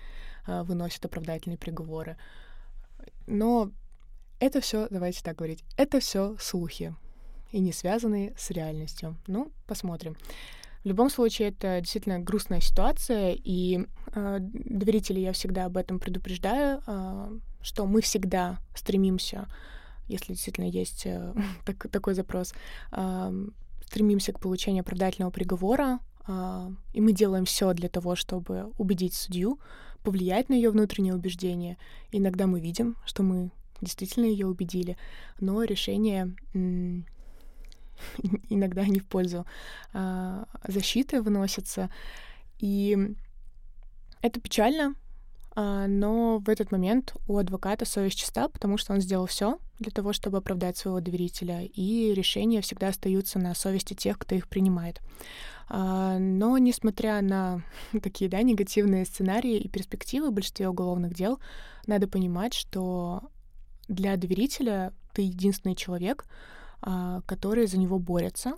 [0.45, 2.17] а, выносят оправдательные приговоры.
[3.27, 3.71] Но
[4.39, 6.95] это все, давайте так говорить, это все слухи
[7.51, 9.17] и не связанные с реальностью.
[9.27, 10.17] Ну, посмотрим.
[10.83, 16.81] В любом случае, это действительно грустная ситуация, и э, доверителей я всегда об этом предупреждаю,
[16.85, 19.47] э, что мы всегда стремимся,
[20.07, 21.33] если действительно есть э,
[21.65, 22.53] так, такой запрос,
[23.85, 29.59] стремимся к получению оправдательного приговора, э, и мы делаем все для того, чтобы убедить судью,
[30.03, 31.77] повлиять на ее внутреннее убеждение.
[32.11, 34.97] Иногда мы видим, что мы действительно ее убедили,
[35.39, 36.35] но решение
[38.49, 39.45] иногда не в пользу
[39.93, 41.89] а, защиты выносятся.
[42.59, 43.15] И
[44.21, 45.02] это печально, а,
[45.55, 50.13] но в этот момент у адвоката совесть чиста, потому что он сделал все для того,
[50.13, 55.01] чтобы оправдать своего доверителя, и решения всегда остаются на совести тех, кто их принимает.
[55.69, 57.61] А, но несмотря на
[58.03, 61.39] такие да, негативные сценарии и перспективы в большинстве уголовных дел,
[61.87, 63.21] надо понимать, что
[63.87, 66.25] для доверителя ты единственный человек,
[66.81, 68.57] а, который за него борется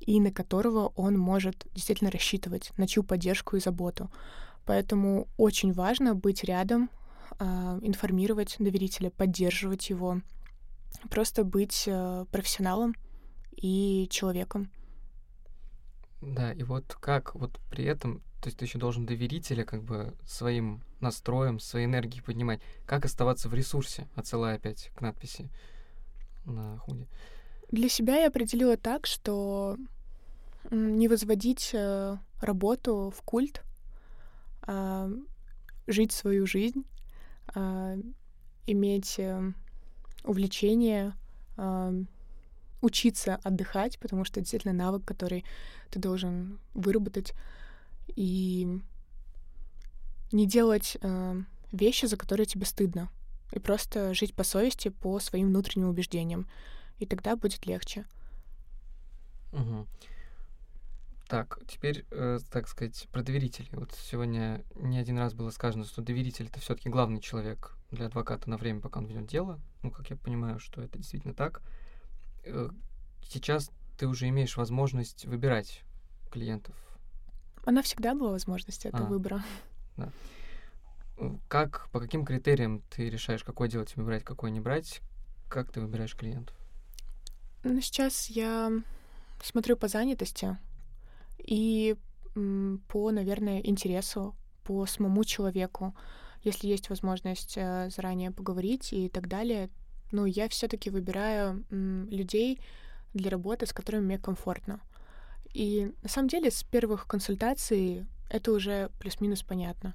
[0.00, 4.10] и на которого он может действительно рассчитывать, на чью поддержку и заботу.
[4.66, 6.90] Поэтому очень важно быть рядом,
[7.38, 10.20] а, информировать доверителя, поддерживать его,
[11.10, 12.94] просто быть э, профессионалом
[13.52, 14.70] и человеком.
[16.20, 20.14] Да, и вот как вот при этом, то есть ты еще должен доверителя как бы
[20.24, 22.60] своим настроем, своей энергией поднимать.
[22.86, 25.48] Как оставаться в ресурсе, отсылая опять к надписи
[26.44, 27.06] на худе.
[27.70, 29.76] Для себя я определила так, что
[30.70, 33.62] не возводить э, работу в культ,
[34.66, 35.10] а
[35.86, 36.84] жить свою жизнь,
[37.54, 37.96] а,
[38.66, 39.52] иметь э,
[40.24, 41.14] увлечение,
[41.56, 41.92] а,
[42.80, 45.44] учиться отдыхать, потому что это действительно навык, который
[45.90, 47.32] ты должен выработать,
[48.08, 48.80] и
[50.32, 53.10] не делать э, вещи, за которые тебе стыдно,
[53.52, 56.46] и просто жить по совести, по своим внутренним убеждениям
[56.98, 58.04] и тогда будет легче.
[59.52, 59.86] Угу.
[61.28, 63.68] Так, теперь, э, так сказать, про доверителей.
[63.72, 68.48] Вот сегодня не один раз было сказано, что доверитель это все-таки главный человек для адвоката
[68.48, 69.60] на время, пока он ведет дело.
[69.82, 71.62] Ну, как я понимаю, что это действительно так.
[72.44, 72.70] Э,
[73.22, 75.82] сейчас ты уже имеешь возможность выбирать
[76.30, 76.76] клиентов.
[77.64, 79.42] Она всегда была возможность этого а, выбора.
[79.96, 80.12] Да.
[81.18, 85.00] Э, как, по каким критериям ты решаешь, какое дело тебе брать, какое не брать?
[85.48, 86.56] Как ты выбираешь клиентов?
[87.64, 88.70] Ну, сейчас я
[89.42, 90.56] смотрю по занятости
[91.38, 91.96] и
[92.88, 95.94] по, наверное, интересу, по самому человеку.
[96.42, 99.70] Если есть возможность э, заранее поговорить и так далее,
[100.12, 102.60] ну, я все-таки выбираю людей
[103.14, 104.80] для работы, с которыми мне комфортно.
[105.52, 109.94] И на самом деле с первых консультаций это уже плюс-минус понятно.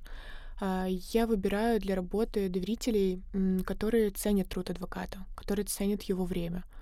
[0.60, 3.22] А, я выбираю для работы доверителей,
[3.66, 6.64] которые ценят труд адвоката, которые ценят его время—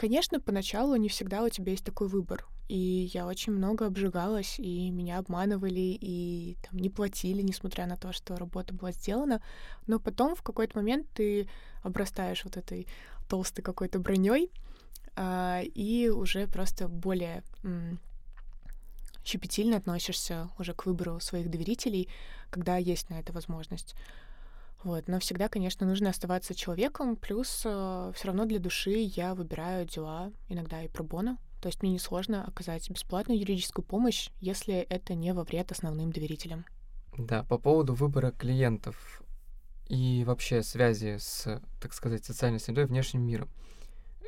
[0.00, 2.46] Конечно, поначалу не всегда у тебя есть такой выбор.
[2.68, 8.10] И я очень много обжигалась, и меня обманывали, и там, не платили, несмотря на то,
[8.10, 9.42] что работа была сделана.
[9.86, 11.50] Но потом в какой-то момент ты
[11.82, 12.86] обрастаешь вот этой
[13.28, 14.50] толстой какой-то броней,
[15.16, 18.00] а, и уже просто более м-
[19.22, 22.08] щепетильно относишься уже к выбору своих доверителей,
[22.48, 23.94] когда есть на это возможность.
[24.82, 25.08] Вот.
[25.08, 30.32] Но всегда, конечно, нужно оставаться человеком, плюс э, все равно для души я выбираю дела
[30.48, 31.38] иногда и пробона.
[31.60, 36.64] То есть мне несложно оказать бесплатную юридическую помощь, если это не во вред основным доверителям.
[37.18, 39.22] Да, по поводу выбора клиентов
[39.88, 43.50] и вообще связи с, так сказать, социальной средой и внешним миром.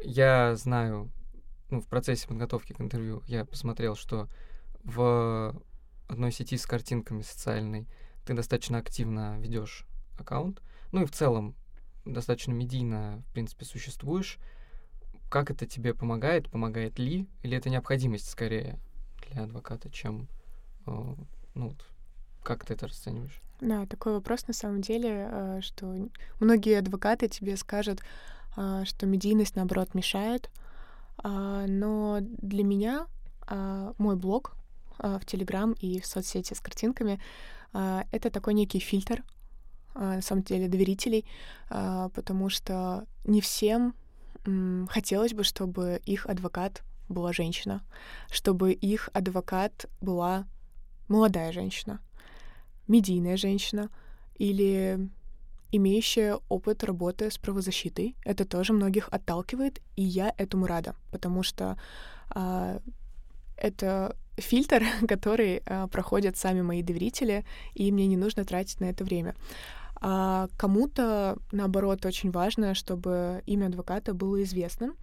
[0.05, 1.11] Я знаю,
[1.71, 4.29] ну, в процессе подготовки к интервью я посмотрел, что
[4.85, 5.55] в
[6.09, 7.89] одной сети с картинками социальной
[8.27, 9.87] ты достаточно активно ведешь
[10.19, 10.63] аккаунт.
[10.93, 11.55] Ну и в целом
[12.05, 14.39] достаточно медийно, в принципе, существуешь.
[15.29, 16.51] Как это тебе помогает?
[16.51, 17.27] Помогает ли?
[17.43, 18.79] Или это необходимость скорее
[19.29, 20.29] для адвоката, чем...
[20.87, 21.15] Э,
[21.55, 21.75] ну,
[22.43, 23.41] как ты это расцениваешь?
[23.61, 26.09] Да, такой вопрос на самом деле, э, что
[26.41, 28.03] многие адвокаты тебе скажут,
[28.57, 30.51] э, что медийность, наоборот, мешает.
[31.19, 33.07] А, но для меня
[33.47, 34.55] а, мой блог
[34.99, 37.21] в Телеграм и в соцсети с картинками
[37.73, 39.25] а,— это такой некий фильтр, а,
[39.95, 41.25] на самом деле, доверителей,
[41.69, 43.95] а, потому что не всем
[44.89, 47.83] хотелось бы, чтобы их адвокат была женщина,
[48.31, 50.47] чтобы их адвокат была
[51.09, 52.01] молодая женщина,
[52.89, 53.89] медийная женщина
[54.37, 55.09] или
[55.71, 58.17] имеющая опыт работы с правозащитой.
[58.25, 61.79] Это тоже многих отталкивает, и я этому рада, потому что
[62.31, 62.81] а,
[63.57, 69.05] это фильтр, который а, проходят сами мои доверители, и мне не нужно тратить на это
[69.05, 69.35] время.
[70.05, 74.97] А кому-то, наоборот, очень важно, чтобы имя адвоката было известным.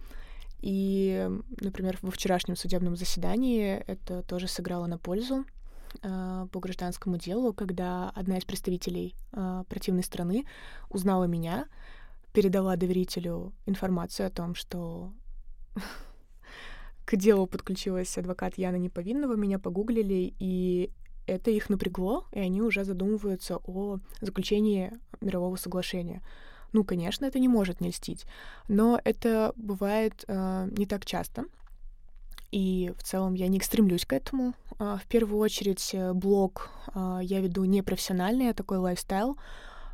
[0.60, 1.26] И,
[1.58, 5.46] например, во вчерашнем судебном заседании это тоже сыграло на пользу
[6.02, 10.44] э, по гражданскому делу, когда одна из представителей э, противной страны
[10.90, 11.64] узнала меня,
[12.34, 15.14] передала доверителю информацию о том, что
[17.06, 20.90] к делу подключилась адвокат Яна Неповинного, меня погуглили, и
[21.30, 26.22] это их напрягло, и они уже задумываются о заключении мирового соглашения.
[26.72, 28.26] Ну, конечно, это не может не льстить,
[28.68, 31.44] но это бывает э, не так часто.
[32.52, 34.54] И в целом я не стремлюсь к этому.
[34.78, 39.36] Э, в первую очередь э, блог э, я веду непрофессиональный, а такой лайфстайл,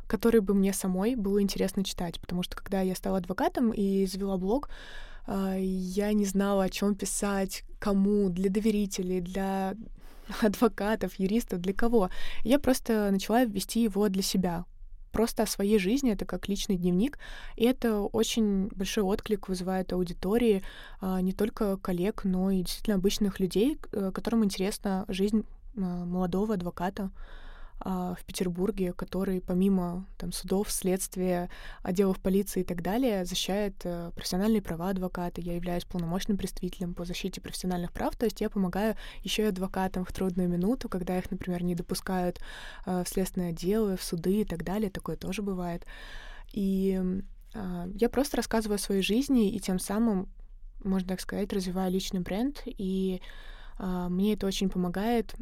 [0.07, 4.37] который бы мне самой было интересно читать, потому что когда я стала адвокатом и завела
[4.37, 4.69] блог,
[5.25, 9.75] э, я не знала, о чем писать, кому, для доверителей, для
[10.41, 12.09] адвокатов, юристов, для кого.
[12.43, 14.65] Я просто начала вести его для себя,
[15.11, 17.17] просто о своей жизни, это как личный дневник,
[17.55, 20.63] и это очень большой отклик вызывает аудитории
[21.01, 27.11] а, не только коллег, но и действительно обычных людей, э, которым интересна жизнь молодого адвоката.
[27.79, 31.49] А, в Петербурге, который помимо там, судов, следствия,
[31.83, 35.41] отделов полиции и так далее, защищает э, профессиональные права адвоката.
[35.41, 40.05] Я являюсь полномочным представителем по защите профессиональных прав, то есть я помогаю еще и адвокатам
[40.05, 42.39] в трудную минуту, когда их, например, не допускают
[42.85, 44.89] э, в следственные отделы, в суды и так далее.
[44.89, 45.85] Такое тоже бывает.
[46.53, 46.99] И
[47.53, 50.29] э, я просто рассказываю о своей жизни и тем самым,
[50.83, 52.63] можно так сказать, развиваю личный бренд.
[52.65, 53.21] И
[53.79, 55.35] мне это очень помогает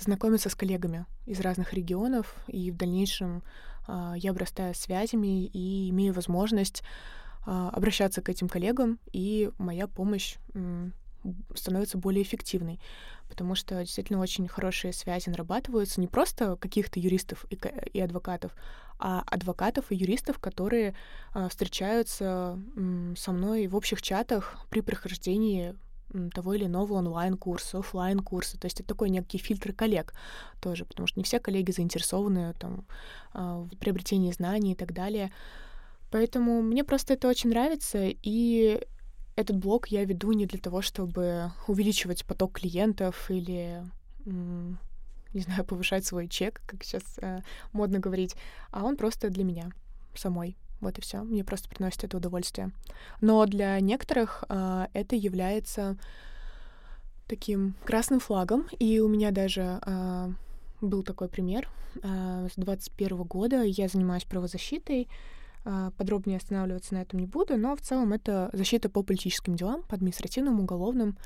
[0.00, 3.42] знакомиться с коллегами из разных регионов, и в дальнейшем
[3.88, 6.82] э, я обрастаю связями и имею возможность
[7.46, 10.36] э, обращаться к этим коллегам, и моя помощь
[11.54, 12.80] становится более эффективной,
[13.28, 17.58] потому что действительно очень хорошие связи нарабатываются не просто каких-то юристов и,
[17.92, 18.52] и адвокатов,
[18.98, 20.94] а адвокатов и юристов, которые
[21.34, 22.58] э, встречаются
[23.16, 25.74] со мной в общих чатах при прохождении
[26.34, 30.14] того или иного онлайн-курса, офлайн курса То есть это такой некий фильтр коллег
[30.60, 32.84] тоже, потому что не все коллеги заинтересованы там,
[33.32, 35.32] а, в приобретении знаний и так далее.
[36.10, 38.86] Поэтому мне просто это очень нравится, и
[39.36, 43.82] этот блог я веду не для того, чтобы увеличивать поток клиентов или
[44.26, 47.40] не знаю, повышать свой чек, как сейчас э,
[47.72, 48.36] модно говорить,
[48.70, 49.70] а он просто для меня
[50.14, 50.56] самой.
[50.82, 51.22] Вот и все.
[51.22, 52.72] Мне просто приносит это удовольствие.
[53.20, 55.96] Но для некоторых э, это является
[57.28, 58.66] таким красным флагом.
[58.78, 60.28] И у меня даже э,
[60.80, 61.68] был такой пример.
[62.02, 65.08] Э, с 21 года я занимаюсь правозащитой.
[65.64, 69.82] Э, подробнее останавливаться на этом не буду, но в целом это защита по политическим делам,
[69.84, 71.16] по административным, уголовным.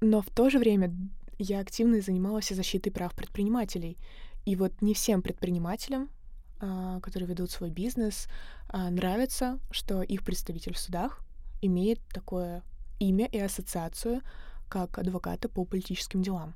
[0.00, 0.94] Но в то же время
[1.38, 3.96] я активно занималась защитой прав предпринимателей.
[4.44, 6.10] И вот не всем предпринимателям
[6.58, 8.28] которые ведут свой бизнес,
[8.68, 11.20] а, нравится, что их представитель в судах
[11.60, 12.62] имеет такое
[12.98, 14.22] имя и ассоциацию,
[14.68, 16.54] как адвокаты по политическим делам.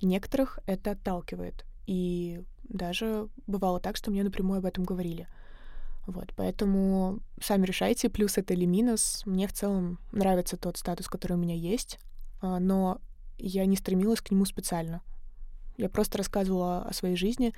[0.00, 1.64] Некоторых это отталкивает.
[1.86, 5.28] И даже бывало так, что мне напрямую об этом говорили.
[6.06, 9.22] Вот, поэтому сами решайте, плюс это или минус.
[9.24, 12.00] Мне в целом нравится тот статус, который у меня есть,
[12.40, 13.00] а, но
[13.38, 15.02] я не стремилась к нему специально.
[15.76, 17.52] Я просто рассказывала о своей жизни,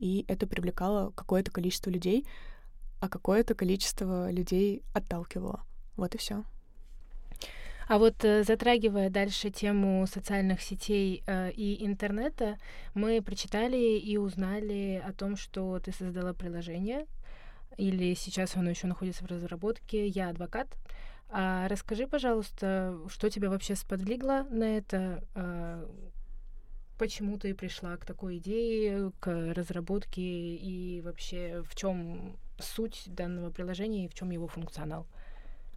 [0.00, 2.26] и это привлекало какое-то количество людей,
[3.00, 5.60] а какое-то количество людей отталкивало.
[5.96, 6.44] Вот и все.
[7.88, 12.56] А вот э, затрагивая дальше тему социальных сетей э, и интернета,
[12.94, 17.06] мы прочитали и узнали о том, что ты создала приложение,
[17.76, 20.06] или сейчас оно еще находится в разработке.
[20.06, 20.68] Я адвокат.
[21.30, 25.24] А расскажи, пожалуйста, что тебя вообще сподвигло на это?
[25.34, 25.88] А,
[27.00, 34.04] почему ты пришла к такой идее, к разработке и вообще в чем суть данного приложения
[34.04, 35.06] и в чем его функционал?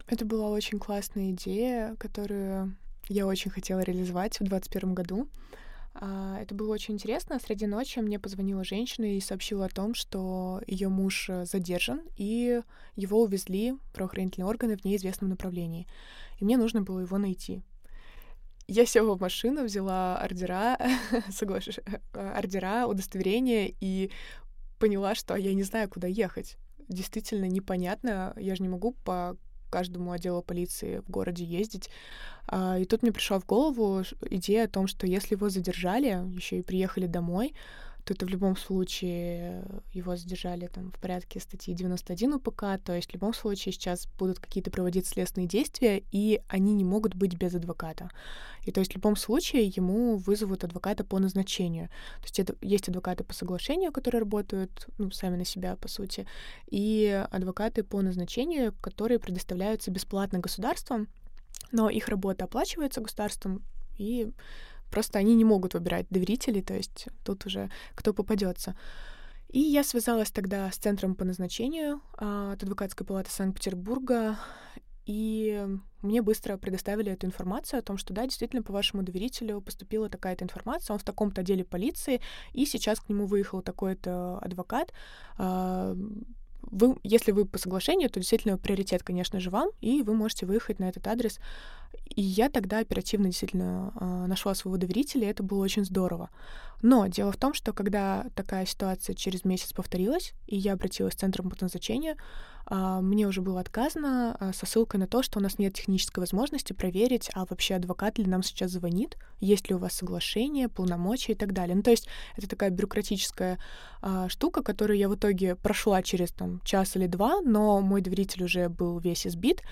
[0.06, 2.76] Это была очень классная идея, которую
[3.08, 5.26] я очень хотела реализовать в 2021 году.
[5.94, 7.40] А, это было очень интересно.
[7.40, 12.60] Среди ночи мне позвонила женщина и сообщила о том, что ее муж задержан, и
[12.96, 15.86] его увезли правоохранительные органы в неизвестном направлении.
[16.38, 17.62] И мне нужно было его найти.
[18.66, 20.78] Я села в машину, взяла ордера,
[21.30, 21.68] соглаш...
[22.12, 24.10] ордера, удостоверения и
[24.78, 26.56] поняла, что я не знаю, куда ехать.
[26.88, 28.34] Действительно непонятно.
[28.36, 29.36] Я же не могу по
[29.70, 31.90] каждому отделу полиции в городе ездить.
[32.46, 36.58] А, и тут мне пришла в голову идея о том, что если его задержали, еще
[36.58, 37.54] и приехали домой,
[38.04, 43.10] то это в любом случае его задержали там в порядке статьи 91 УПК, то есть
[43.10, 47.54] в любом случае сейчас будут какие-то проводить следственные действия, и они не могут быть без
[47.54, 48.10] адвоката.
[48.62, 51.88] И то есть в любом случае ему вызовут адвоката по назначению.
[52.20, 56.26] То есть это, есть адвокаты по соглашению, которые работают ну, сами на себя, по сути,
[56.66, 61.08] и адвокаты по назначению, которые предоставляются бесплатно государством,
[61.72, 63.62] но их работа оплачивается государством,
[63.96, 64.30] и
[64.90, 68.76] Просто они не могут выбирать доверителей, то есть тут уже кто попадется.
[69.48, 74.36] И я связалась тогда с центром по назначению а, от адвокатской палаты Санкт-Петербурга,
[75.06, 75.66] и
[76.02, 80.44] мне быстро предоставили эту информацию о том, что да, действительно, по вашему доверителю поступила такая-то
[80.44, 82.20] информация, он в таком-то отделе полиции,
[82.52, 84.92] и сейчас к нему выехал такой-то адвокат.
[85.36, 85.94] А,
[86.62, 90.78] вы, если вы по соглашению, то действительно приоритет, конечно же, вам, и вы можете выехать
[90.78, 91.38] на этот адрес
[92.04, 96.30] и я тогда оперативно действительно э, нашла своего доверителя, и это было очень здорово.
[96.82, 101.18] Но дело в том, что когда такая ситуация через месяц повторилась, и я обратилась в
[101.18, 102.16] Центр по назначению,
[102.66, 106.20] а, мне уже было отказано а, со ссылкой на то, что у нас нет технической
[106.22, 111.32] возможности проверить, а вообще адвокат ли нам сейчас звонит, есть ли у вас соглашение, полномочия
[111.32, 111.76] и так далее.
[111.76, 113.58] Ну, то есть это такая бюрократическая
[114.00, 118.44] а, штука, которую я в итоге прошла через там час или два, но мой доверитель
[118.44, 119.62] уже был весь избит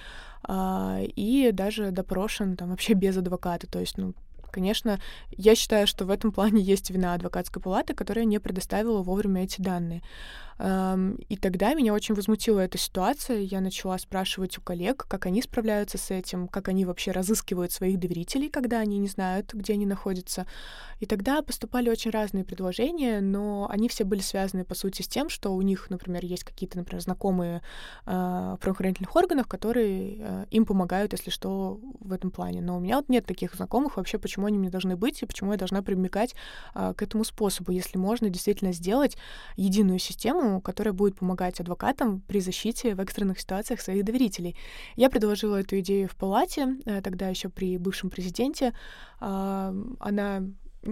[0.48, 3.66] и даже допрошен там вообще без адвоката.
[3.66, 4.14] То есть, ну,
[4.52, 5.00] Конечно,
[5.30, 9.60] я считаю, что в этом плане есть вина адвокатской палаты, которая не предоставила вовремя эти
[9.60, 10.02] данные.
[10.60, 13.38] И тогда меня очень возмутила эта ситуация.
[13.38, 17.98] Я начала спрашивать у коллег, как они справляются с этим, как они вообще разыскивают своих
[17.98, 20.46] доверителей, когда они не знают, где они находятся.
[21.00, 25.30] И тогда поступали очень разные предложения, но они все были связаны, по сути, с тем,
[25.30, 27.62] что у них, например, есть какие-то, например, знакомые
[28.06, 32.60] э, правоохранительных органов, которые э, им помогают, если что, в этом плане.
[32.60, 35.52] Но у меня вот нет таких знакомых вообще, почему они мне должны быть и почему
[35.52, 36.34] я должна примыкать
[36.74, 39.16] э, к этому способу, если можно действительно сделать
[39.56, 44.56] единую систему, которая будет помогать адвокатам при защите в экстренных ситуациях своих доверителей.
[44.96, 48.72] Я предложила эту идею в палате, э, тогда еще при бывшем президенте.
[49.20, 50.42] А, она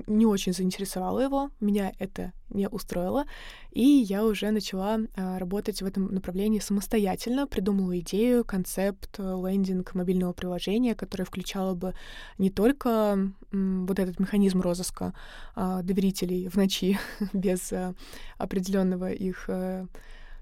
[0.07, 3.25] не очень заинтересовало его, меня это не устроило,
[3.71, 9.95] и я уже начала а, работать в этом направлении самостоятельно, придумала идею, концепт, э, лендинг
[9.95, 11.95] мобильного приложения, которое включало бы
[12.39, 15.15] не только вот этот механизм розыска
[15.55, 16.99] а, доверителей в ночи
[17.33, 17.95] без а,
[18.39, 19.87] определенного их а,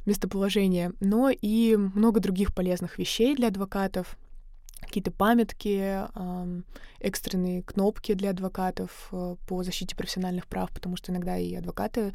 [0.07, 4.17] местоположения, но и много других полезных вещей для адвокатов,
[4.81, 6.07] какие-то памятки,
[7.01, 12.13] экстренные кнопки для адвокатов э, по защите профессиональных прав, потому что иногда и адвокаты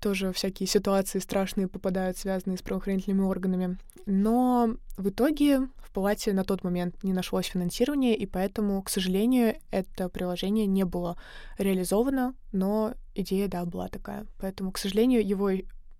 [0.00, 3.78] тоже всякие ситуации страшные попадают, связанные с правоохранительными органами.
[4.04, 9.56] Но в итоге в палате на тот момент не нашлось финансирования, и поэтому, к сожалению,
[9.70, 11.16] это приложение не было
[11.58, 14.26] реализовано, но идея, да, была такая.
[14.38, 15.50] Поэтому, к сожалению, его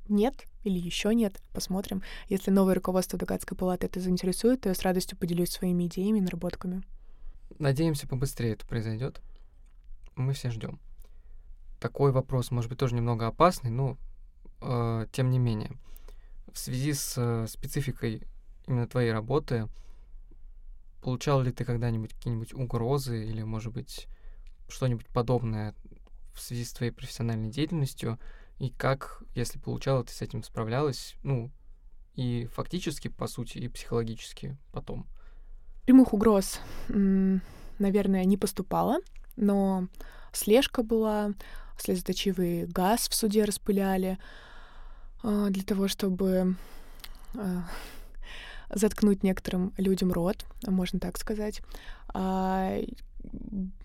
[0.09, 1.41] нет или еще нет.
[1.53, 2.03] Посмотрим.
[2.29, 6.23] Если новое руководство адвокатской палаты это заинтересует, то я с радостью поделюсь своими идеями и
[6.23, 6.83] наработками.
[7.59, 9.21] Надеемся, побыстрее это произойдет.
[10.15, 10.81] Мы все ждем.
[11.81, 13.97] Такой вопрос, может быть, тоже немного опасный, но
[14.61, 15.73] э, тем не менее.
[16.53, 18.23] В связи с э, спецификой
[18.67, 19.69] именно твоей работы,
[21.03, 24.09] получал ли ты когда-нибудь какие-нибудь угрозы или, может быть,
[24.69, 25.75] что-нибудь подобное
[26.35, 28.19] в связи с твоей профессиональной деятельностью?
[28.59, 31.51] И как, если получала, ты с этим справлялась, ну,
[32.15, 35.07] и фактически, по сути, и психологически потом?
[35.85, 38.99] Прямых угроз, наверное, не поступало,
[39.37, 39.89] но
[40.33, 41.33] слежка была,
[41.79, 44.19] слезоточивый газ в суде распыляли
[45.23, 46.57] а, для того, чтобы
[47.35, 47.69] а,
[48.71, 51.61] заткнуть некоторым людям рот, можно так сказать.
[52.09, 52.79] А,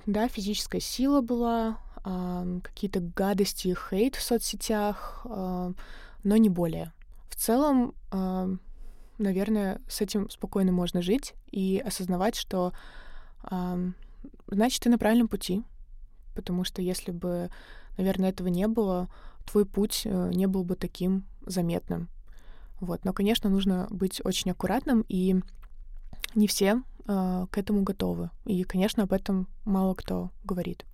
[0.05, 5.74] да, физическая сила была, какие-то гадости, хейт в соцсетях, но
[6.24, 6.93] не более.
[7.30, 7.93] В целом,
[9.18, 12.74] наверное, с этим спокойно можно жить и осознавать, что
[14.47, 15.64] значит, ты на правильном пути.
[16.34, 17.49] Потому что если бы,
[17.97, 19.10] наверное, этого не было,
[19.45, 22.08] твой путь э, не был бы таким заметным.
[22.80, 23.04] Вот.
[23.04, 25.36] Но, конечно, нужно быть очень аккуратным, и
[26.34, 28.30] не все э, к этому готовы.
[28.45, 30.86] И, конечно, об этом мало кто говорит.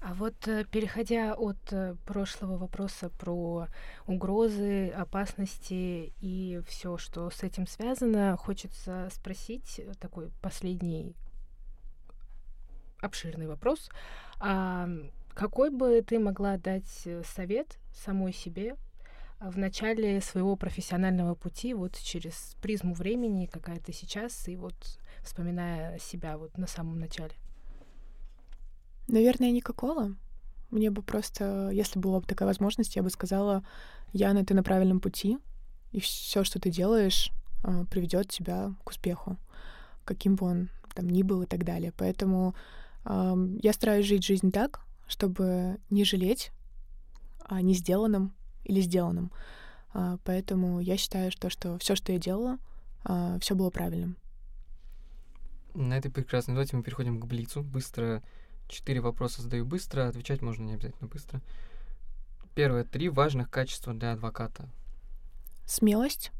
[0.00, 3.66] А вот э, переходя от э, прошлого вопроса про
[4.06, 11.16] угрозы, опасности и все, что с этим связано, хочется спросить э, такой последний
[13.00, 13.90] обширный вопрос.
[14.38, 14.88] А
[15.34, 18.76] какой бы ты могла дать совет самой себе
[19.40, 24.74] в начале своего профессионального пути, вот через призму времени, какая ты сейчас, и вот
[25.22, 27.34] вспоминая себя вот на самом начале?
[29.08, 30.14] Наверное, никакого.
[30.70, 33.64] Мне бы просто, если была бы такая возможность, я бы сказала,
[34.12, 35.38] Яна, ты на правильном пути,
[35.92, 37.30] и все, что ты делаешь,
[37.62, 39.36] а, приведет тебя к успеху,
[40.04, 41.92] каким бы он там ни был и так далее.
[41.96, 42.54] Поэтому
[43.04, 46.50] э, я стараюсь жить жизнь так, чтобы не жалеть
[47.44, 48.34] о не сделанном
[48.64, 49.30] или сделанном.
[49.94, 52.58] Э, поэтому я считаю, что, что все, что я делала, э,
[53.04, 54.16] а, все было правильным.
[55.74, 57.62] На этой прекрасной ноте мы переходим к Блицу.
[57.62, 58.22] Быстро
[58.68, 61.40] четыре вопроса задаю быстро, отвечать можно не обязательно быстро.
[62.54, 62.84] Первое.
[62.84, 64.68] Три важных качества для адвоката.
[65.64, 66.32] Смелость,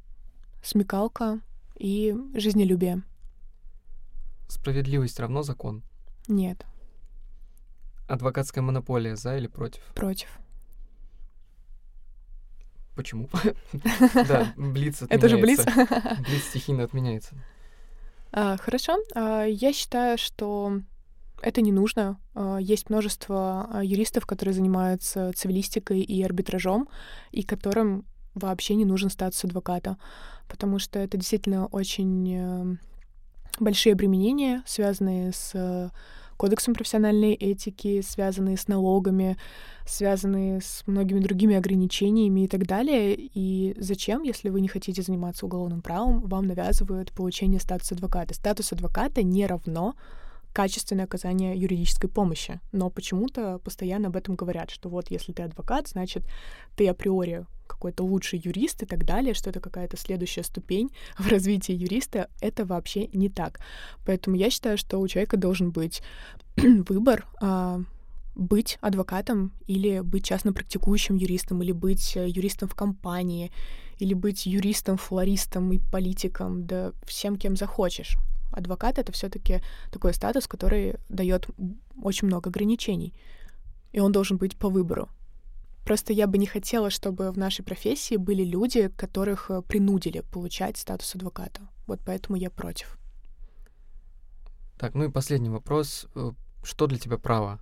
[0.63, 1.41] смекалка
[1.77, 3.03] и жизнелюбие.
[4.49, 5.83] Справедливость равно закон?
[6.27, 6.65] Нет.
[8.09, 9.83] Адвокатская монополия за или против?
[9.95, 10.29] Против.
[12.97, 13.29] Почему?
[14.27, 15.07] Да, блиц отменяется.
[15.09, 15.65] Это же блиц?
[16.27, 17.37] Блиц стихийно отменяется.
[18.33, 18.97] А, хорошо.
[19.15, 20.81] А, я считаю, что
[21.43, 22.19] это не нужно.
[22.35, 26.89] А, есть множество юристов, которые занимаются цивилистикой и арбитражом,
[27.31, 29.97] и которым вообще не нужен статус адвоката,
[30.49, 32.77] потому что это действительно очень э,
[33.59, 35.91] большие обременения, связанные с
[36.39, 39.37] кодексом профессиональной этики, связанные с налогами,
[39.85, 43.17] связанные с многими другими ограничениями и так далее.
[43.19, 48.35] И зачем, если вы не хотите заниматься уголовным правом, вам навязывают получение статуса адвоката?
[48.35, 49.95] Статус адвоката не равно
[50.59, 52.59] качественное оказание юридической помощи.
[52.73, 56.25] Но почему-то постоянно об этом говорят, что вот если ты адвокат, значит,
[56.77, 61.73] ты априори какой-то лучший юрист и так далее, что это какая-то следующая ступень в развитии
[61.73, 63.61] юриста, это вообще не так.
[64.05, 66.03] Поэтому я считаю, что у человека должен быть
[66.57, 67.81] выбор а,
[68.35, 73.53] быть адвокатом или быть частно практикующим юристом, или быть э, юристом в компании,
[74.01, 78.19] или быть юристом, флористом и политиком, да всем, кем захочешь.
[78.59, 81.49] Адвокат— это все таки такой статус, который дает
[82.03, 83.15] очень много ограничений,
[83.93, 85.09] и он должен быть по выбору.
[85.85, 90.77] Просто я бы не хотела, чтобы в нашей профессии были люди, которых э, принудили получать
[90.77, 91.61] статус адвоката.
[91.87, 92.99] Вот поэтому я против.
[94.79, 96.07] Так, ну и последний вопрос.
[96.15, 96.33] Э,
[96.63, 97.59] что для тебя право?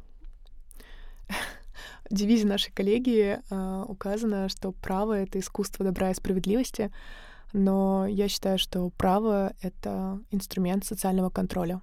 [2.11, 6.90] В девизе нашей коллегии э, указано, что право— это искусство добра и справедливости,
[7.57, 11.80] но я считаю, что право— это инструмент социального контроля.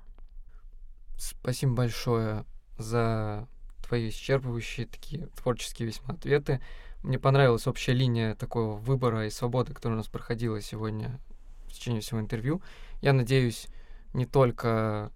[1.18, 2.46] Спасибо большое
[2.78, 3.48] за
[3.86, 6.62] твои исчерпывающие такие творческие весьма ответы.
[7.02, 11.20] Мне понравилась общая линия такого выбора и свободы, которая у нас проходила сегодня
[11.66, 12.62] в течение всего интервью.
[13.02, 13.68] Я надеюсь,
[14.14, 15.12] не только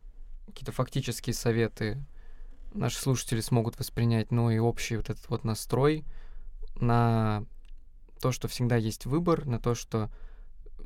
[0.47, 2.03] какие-то фактические советы
[2.73, 6.03] наши слушатели смогут воспринять, но и общий вот этот вот настрой
[6.79, 7.45] на
[8.19, 10.09] то, что всегда есть выбор, на то, что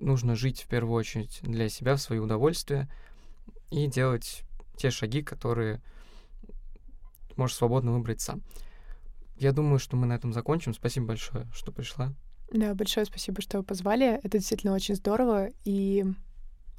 [0.01, 2.89] нужно жить в первую очередь для себя, в свое удовольствие
[3.69, 4.43] и делать
[4.75, 5.81] те шаги, которые
[7.37, 8.41] можешь свободно выбрать сам.
[9.37, 10.73] Я думаю, что мы на этом закончим.
[10.73, 12.13] Спасибо большое, что пришла.
[12.51, 14.19] Да, большое спасибо, что позвали.
[14.23, 15.49] Это действительно очень здорово.
[15.63, 16.05] И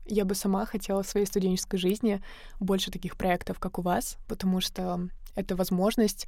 [0.06, 2.22] я бы сама хотела в своей студенческой жизни
[2.60, 6.26] больше таких проектов, как у вас, потому что это возможность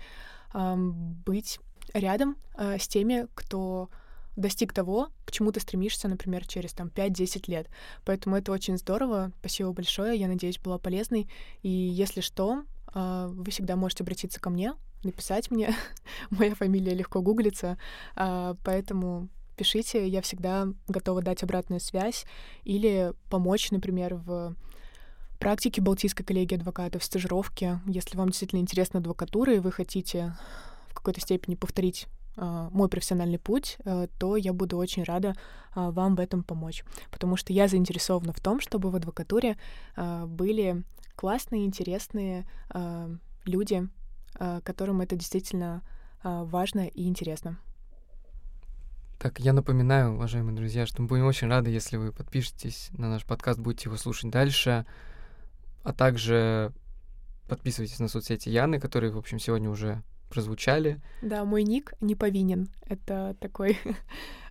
[0.55, 1.61] э, быть
[1.92, 3.90] рядом э, с теми, кто
[4.37, 7.68] достиг того, к чему ты стремишься, например, через там 5-10 лет.
[8.05, 9.32] Поэтому это очень здорово.
[9.41, 10.18] Спасибо большое.
[10.18, 11.28] Я надеюсь, была полезной.
[11.62, 15.74] И если что, а, вы всегда можете обратиться ко мне, написать мне.
[16.30, 17.78] Моя фамилия легко гуглится,
[18.16, 22.24] а, поэтому пишите, я всегда готова дать обратную связь
[22.64, 24.55] или помочь, например, в
[25.39, 27.80] практике Балтийской коллегии адвокатов, стажировке.
[27.87, 30.37] Если вам действительно интересна адвокатура и вы хотите
[30.89, 32.07] в какой-то степени повторить
[32.37, 35.35] мой профессиональный путь, uh, то я буду очень рада
[35.74, 36.85] uh, вам в этом помочь.
[37.11, 39.57] Потому что я заинтересована в том, чтобы в адвокатуре
[39.97, 40.85] были
[41.16, 43.89] классные, интересные э, люди,
[44.39, 45.82] э, которым это действительно
[46.22, 47.59] э, важно и интересно.
[49.18, 53.24] Так, я напоминаю, уважаемые друзья, что мы будем очень рады, если вы подпишетесь на наш
[53.24, 54.85] подкаст, будете его слушать дальше,
[55.82, 56.72] а также
[57.49, 60.03] подписывайтесь на соцсети Яны, которые, в общем, сегодня уже
[60.35, 61.01] прозвучали.
[61.22, 62.68] Да, мой ник не повинен.
[62.87, 63.78] Это такой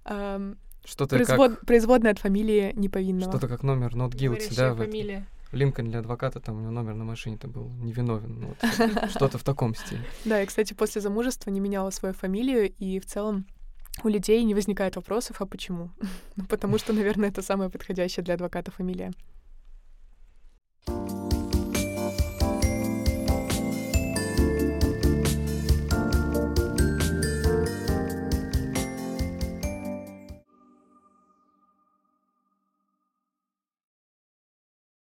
[0.85, 1.55] что-то Производ...
[1.55, 1.65] как...
[1.65, 3.31] Производная от фамилии неповинного.
[3.31, 4.75] Что-то как номер not guilty, да?
[4.75, 5.27] фамилия.
[5.51, 8.39] Линкольн для адвоката, там у него номер на машине-то был невиновен.
[8.39, 10.01] Ну, вот, что-то в таком стиле.
[10.25, 13.45] Да, и, кстати, после замужества не меняла свою фамилию, и в целом
[14.03, 15.91] у людей не возникает вопросов, а почему?
[16.35, 19.11] ну, потому что, наверное, это самая подходящая для адвоката фамилия.